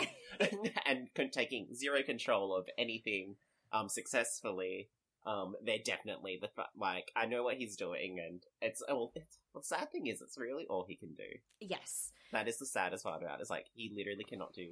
[0.87, 3.37] and taking zero control of anything
[3.73, 4.89] um successfully.
[5.25, 9.39] Um, they're definitely the fu- like I know what he's doing, and it's well, it's
[9.55, 11.39] the sad thing is it's really all he can do.
[11.61, 12.13] yes.
[12.33, 13.43] That is the saddest part about it.
[13.43, 14.69] Is like he literally cannot do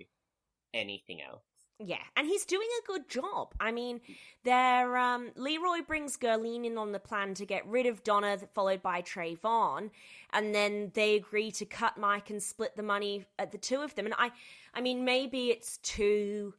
[0.72, 1.42] anything else.
[1.82, 3.54] Yeah, and he's doing a good job.
[3.58, 4.00] I mean,
[4.44, 8.82] there um, Leroy brings Gurleen in on the plan to get rid of Donna, followed
[8.82, 9.90] by Trayvon,
[10.32, 13.94] and then they agree to cut Mike and split the money at the two of
[13.94, 14.04] them.
[14.04, 14.30] And I,
[14.74, 16.52] I mean, maybe it's too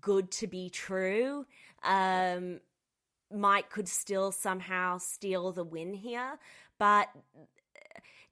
[0.00, 1.46] good to be true.
[1.82, 2.60] Um,
[3.32, 6.38] Mike could still somehow steal the win here,
[6.78, 7.08] but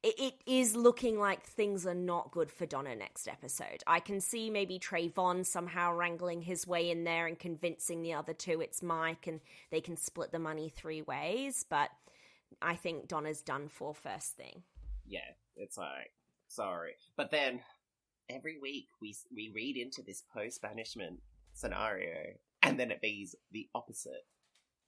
[0.02, 3.82] it, is looking like things are not good for Donna next episode.
[3.86, 8.32] I can see maybe Trayvon somehow wrangling his way in there and convincing the other
[8.32, 9.40] two it's Mike and
[9.70, 11.90] they can split the money three ways, but
[12.62, 14.62] I think Donna's done for first thing.
[15.06, 15.20] Yeah,
[15.56, 16.12] it's like,
[16.46, 16.92] sorry.
[17.16, 17.60] But then
[18.30, 21.20] every week we, we read into this post banishment
[21.54, 24.24] scenario and then it be the opposite.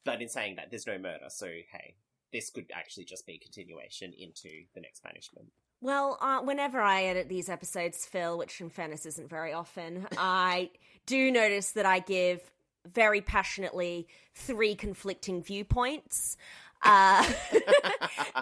[0.04, 1.94] But in saying that, there's no murder, so hey,
[2.32, 5.48] this could actually just be continuation into the next banishment.
[5.82, 10.70] Well, uh, whenever I edit these episodes, Phil, which in fairness isn't very often, I
[11.06, 12.40] do notice that I give
[12.86, 16.36] very passionately three conflicting viewpoints.
[16.82, 17.30] Uh,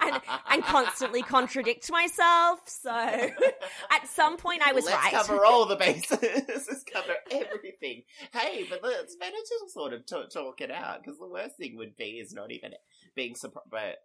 [0.02, 0.20] and,
[0.50, 2.60] and, constantly contradict myself.
[2.66, 2.90] So
[3.90, 5.12] at some point I was let's right.
[5.12, 6.20] cover all the bases.
[6.22, 8.02] let's cover everything.
[8.32, 11.76] Hey, but let's better to sort of t- talk it out because the worst thing
[11.78, 12.74] would be is not even
[13.16, 13.96] being surprised, but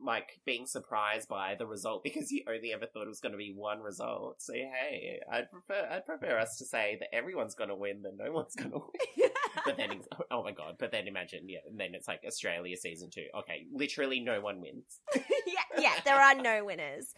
[0.00, 3.38] like being surprised by the result because you only ever thought it was going to
[3.38, 4.36] be one result.
[4.40, 8.16] So hey, I'd prefer I'd prefer us to say that everyone's going to win than
[8.16, 9.30] no one's going to win.
[9.64, 10.00] but then
[10.30, 10.76] oh my god!
[10.78, 13.26] But then imagine yeah, and then it's like Australia season two.
[13.40, 15.00] Okay, literally no one wins.
[15.14, 17.14] yeah, yeah, there are no winners.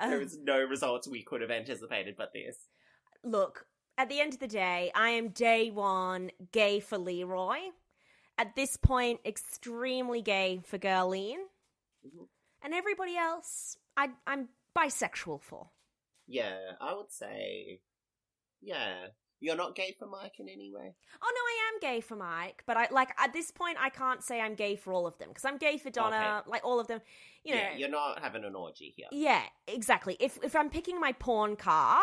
[0.00, 2.56] Um, there is no results we could have anticipated, but this.
[3.24, 7.58] Look, at the end of the day, I am day one gay for Leroy
[8.38, 11.38] at this point extremely gay for Gurleen,
[12.06, 12.24] mm-hmm.
[12.62, 15.70] and everybody else I, I'm bisexual for.
[16.26, 17.80] Yeah, I would say,
[18.60, 19.06] yeah.
[19.40, 20.94] You're not gay for Mike in any way.
[21.22, 24.20] Oh no, I am gay for Mike, but I like at this point I can't
[24.20, 26.50] say I'm gay for all of them because I'm gay for Donna, okay.
[26.50, 27.00] like all of them.
[27.44, 29.06] You know, yeah, you're not having an orgy here.
[29.12, 30.16] Yeah, exactly.
[30.18, 32.00] If if I'm picking my porn car,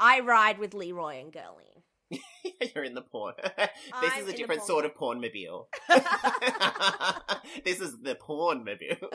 [0.00, 1.73] I ride with Leroy and Gurleen.
[2.74, 3.34] You're in the porn.
[3.56, 5.68] this I'm is a different sort of porn mobile.
[7.64, 9.10] this is the porn mobile.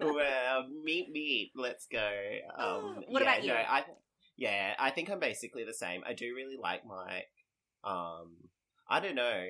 [0.00, 1.52] well, meet me.
[1.54, 2.10] Let's go.
[2.58, 3.48] Um, what yeah, about you?
[3.50, 3.84] No, I,
[4.36, 6.02] yeah, I think I'm basically the same.
[6.06, 7.28] I do really like Mike.
[7.84, 8.32] Um,
[8.88, 9.46] I don't know.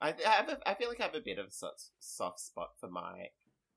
[0.00, 1.50] I, I have a, I feel like I have a bit of a
[1.98, 3.32] soft spot for Mike.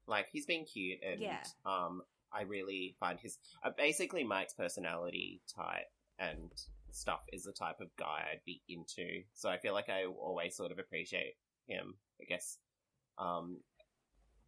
[0.07, 1.43] Like he's been cute and yeah.
[1.65, 2.01] um
[2.33, 5.87] I really find his uh, basically Mike's personality type
[6.21, 6.51] and
[6.91, 9.23] stuff is the type of guy I'd be into.
[9.33, 11.35] So I feel like I always sort of appreciate
[11.67, 11.95] him.
[12.21, 12.57] I guess.
[13.17, 13.57] Um.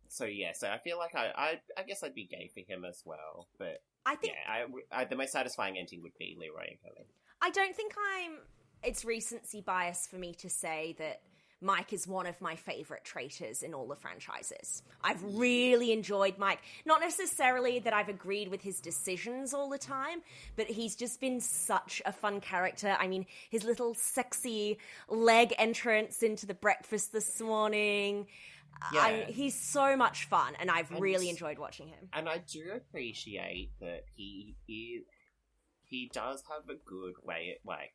[0.09, 2.85] So yeah, so I feel like I I, I guess I'd be gay for him
[2.85, 6.67] as well, but I think yeah, I, I, the most satisfying ending would be Leroy
[6.69, 7.07] and Kelly.
[7.41, 8.39] I don't think I'm.
[8.83, 11.21] It's recency bias for me to say that
[11.63, 14.83] Mike is one of my favorite traitors in all the franchises.
[15.03, 16.59] I've really enjoyed Mike.
[16.85, 20.21] Not necessarily that I've agreed with his decisions all the time,
[20.55, 22.95] but he's just been such a fun character.
[22.99, 28.27] I mean, his little sexy leg entrance into the breakfast this morning.
[28.93, 29.01] Yeah.
[29.01, 32.09] I, he's so much fun, and I've and, really enjoyed watching him.
[32.11, 35.05] And I do appreciate that he is.
[35.85, 37.93] He does have a good way, like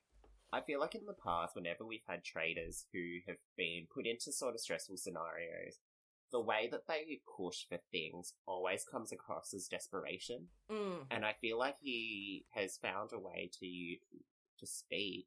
[0.53, 4.32] I feel like in the past, whenever we've had traitors who have been put into
[4.32, 5.78] sort of stressful scenarios,
[6.30, 10.46] the way that they push for things always comes across as desperation.
[10.70, 11.07] Mm.
[11.11, 13.96] And I feel like he has found a way to
[14.61, 15.26] to speak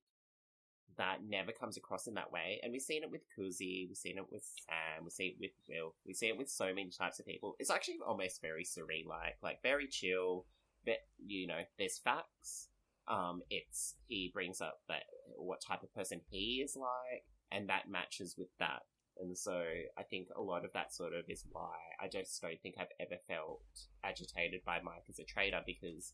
[0.98, 2.60] that never comes across in that way.
[2.62, 5.52] And we've seen it with Kuzi, we've seen it with Sam, we see it with
[5.70, 7.56] Will, we see it with so many types of people.
[7.60, 10.46] It's actually almost very serene like, like very chill,
[10.86, 12.68] but you know, there's facts
[13.08, 15.04] um, it's he brings up that
[15.38, 18.82] what type of person he is like, and that matches with that.
[19.20, 19.64] And so
[19.98, 22.88] I think a lot of that sort of is why I just don't think I've
[23.00, 23.62] ever felt
[24.04, 26.14] agitated by Mike as a traitor because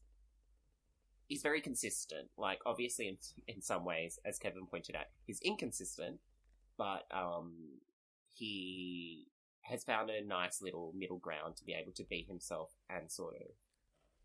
[1.28, 2.30] he's very consistent.
[2.38, 3.18] Like obviously in
[3.48, 6.20] in some ways, as Kevin pointed out, he's inconsistent,
[6.78, 7.54] but um,
[8.34, 9.28] he
[9.62, 13.36] has found a nice little middle ground to be able to be himself and sort
[13.36, 13.48] of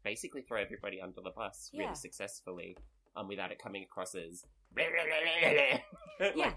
[0.04, 1.82] basically throw everybody under the bus yeah.
[1.82, 2.76] really successfully,
[3.16, 4.44] um, without it coming across as
[6.20, 6.50] yeah.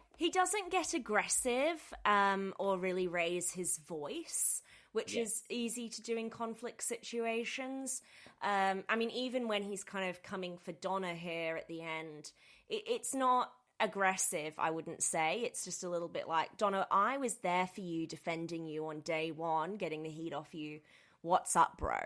[0.16, 4.62] he doesn't get aggressive um, or really raise his voice,
[4.92, 8.02] which is easy to do in conflict situations.
[8.42, 12.32] Um, I mean, even when he's kind of coming for Donna here at the end,
[12.68, 15.40] it, it's not aggressive, I wouldn't say.
[15.44, 19.00] It's just a little bit like, Donna, I was there for you, defending you on
[19.00, 20.80] day one, getting the heat off you
[21.22, 21.96] what's up, bro?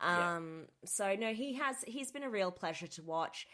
[0.00, 0.88] Um, yeah.
[0.88, 3.46] so no, he has he's been a real pleasure to watch.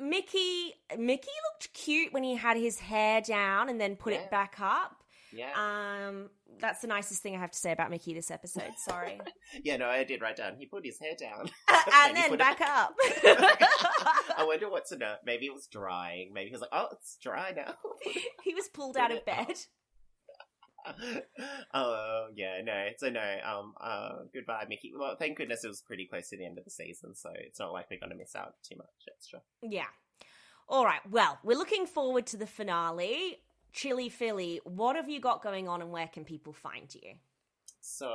[0.00, 4.20] Mickey Mickey looked cute when he had his hair down and then put yeah.
[4.20, 5.04] it back up.
[5.32, 5.50] Yeah.
[5.56, 6.30] Um,
[6.60, 8.72] that's the nicest thing I have to say about Mickey this episode.
[8.76, 9.20] Sorry.
[9.64, 10.54] yeah, no, I did write down.
[10.56, 11.50] He put his hair down
[11.92, 12.68] and, then back it...
[12.68, 12.94] up.
[14.38, 15.18] I wonder what's in it.
[15.24, 16.32] Maybe it was drying.
[16.32, 17.74] Maybe he was like, "Oh, it's dry now."
[18.44, 19.56] he was pulled out of bed.
[21.72, 22.88] Oh yeah, no.
[22.98, 23.36] So no.
[23.44, 23.74] Um.
[23.80, 24.24] Uh.
[24.32, 24.92] Goodbye, Mickey.
[24.96, 27.58] Well, thank goodness it was pretty close to the end of the season, so it's
[27.58, 29.40] not like we're going to miss out too much extra.
[29.62, 29.86] Yeah.
[30.68, 31.00] All right.
[31.10, 33.38] Well, we're looking forward to the finale.
[33.74, 37.14] ChiliPhilly, what have you got going on, and where can people find you?
[37.80, 38.08] So,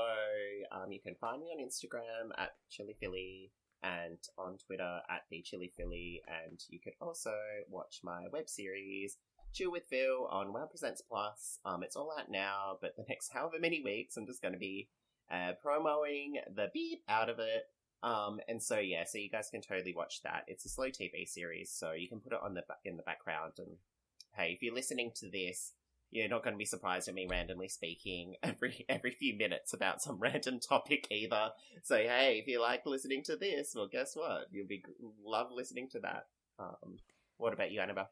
[0.71, 3.49] um, you can find me on Instagram at ChiliPhilly
[3.83, 7.33] and on Twitter at the ChiliPhilly, and you could also
[7.69, 9.17] watch my web series
[9.53, 11.59] Chill with Phil on Wow Presents Plus.
[11.65, 14.59] Um, it's all out now, but the next however many weeks, I'm just going to
[14.59, 14.89] be
[15.31, 17.63] uh, promoting the beep out of it.
[18.01, 20.45] Um, and so yeah, so you guys can totally watch that.
[20.47, 23.53] It's a slow TV series, so you can put it on the in the background.
[23.57, 23.77] And
[24.35, 25.73] hey, if you're listening to this,
[26.11, 30.01] you're not going to be surprised at me randomly speaking every every few minutes about
[30.01, 31.49] some random topic either.
[31.83, 34.47] So hey, if you like listening to this, well, guess what?
[34.51, 34.83] You'll be
[35.23, 36.27] love listening to that.
[36.57, 36.99] Um,
[37.37, 38.09] what about you, Annabel?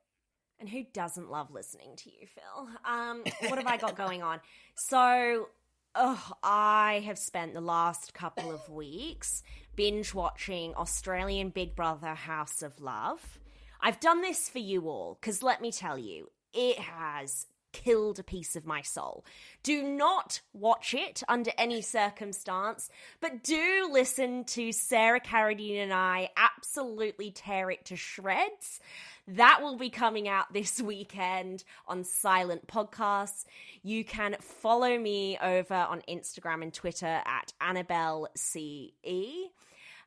[0.60, 2.68] And who doesn't love listening to you, Phil?
[2.84, 4.40] Um, what have I got going on?
[4.76, 5.50] So,
[5.94, 9.44] oh, I have spent the last couple of weeks
[9.76, 13.40] binge watching Australian Big Brother House of Love.
[13.80, 18.24] I've done this for you all because let me tell you, it has killed a
[18.24, 19.26] piece of my soul.
[19.64, 22.90] Do not watch it under any circumstance,
[23.20, 28.80] but do listen to Sarah Carradine and I absolutely tear it to shreds.
[29.28, 33.46] That will be coming out this weekend on Silent Podcasts.
[33.84, 39.50] You can follow me over on Instagram and Twitter at Annabel CE.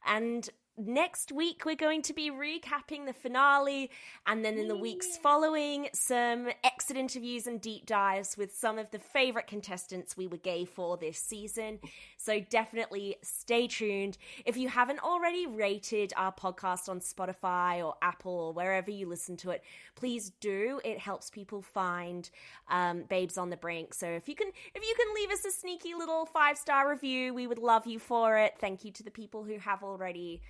[0.06, 0.48] And
[0.87, 3.91] next week we're going to be recapping the finale
[4.26, 8.91] and then in the weeks following some exit interviews and deep dives with some of
[8.91, 11.78] the favorite contestants we were gay for this season.
[12.16, 14.16] So definitely stay tuned.
[14.47, 19.37] If you haven't already rated our podcast on spotify or apple or wherever you listen
[19.39, 19.62] to it
[19.95, 20.81] please do.
[20.85, 22.28] It helps people find
[22.68, 23.93] um, babes on the brink.
[23.93, 27.35] So if you can if you can leave us a sneaky little five star review
[27.35, 28.55] we would love you for it.
[28.59, 30.41] Thank you to the people who have already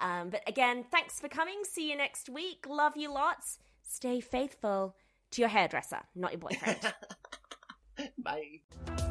[0.00, 1.62] um, but again, thanks for coming.
[1.64, 2.66] See you next week.
[2.68, 3.58] Love you lots.
[3.82, 4.96] Stay faithful
[5.32, 6.94] to your hairdresser, not your boyfriend.
[8.18, 9.05] Bye.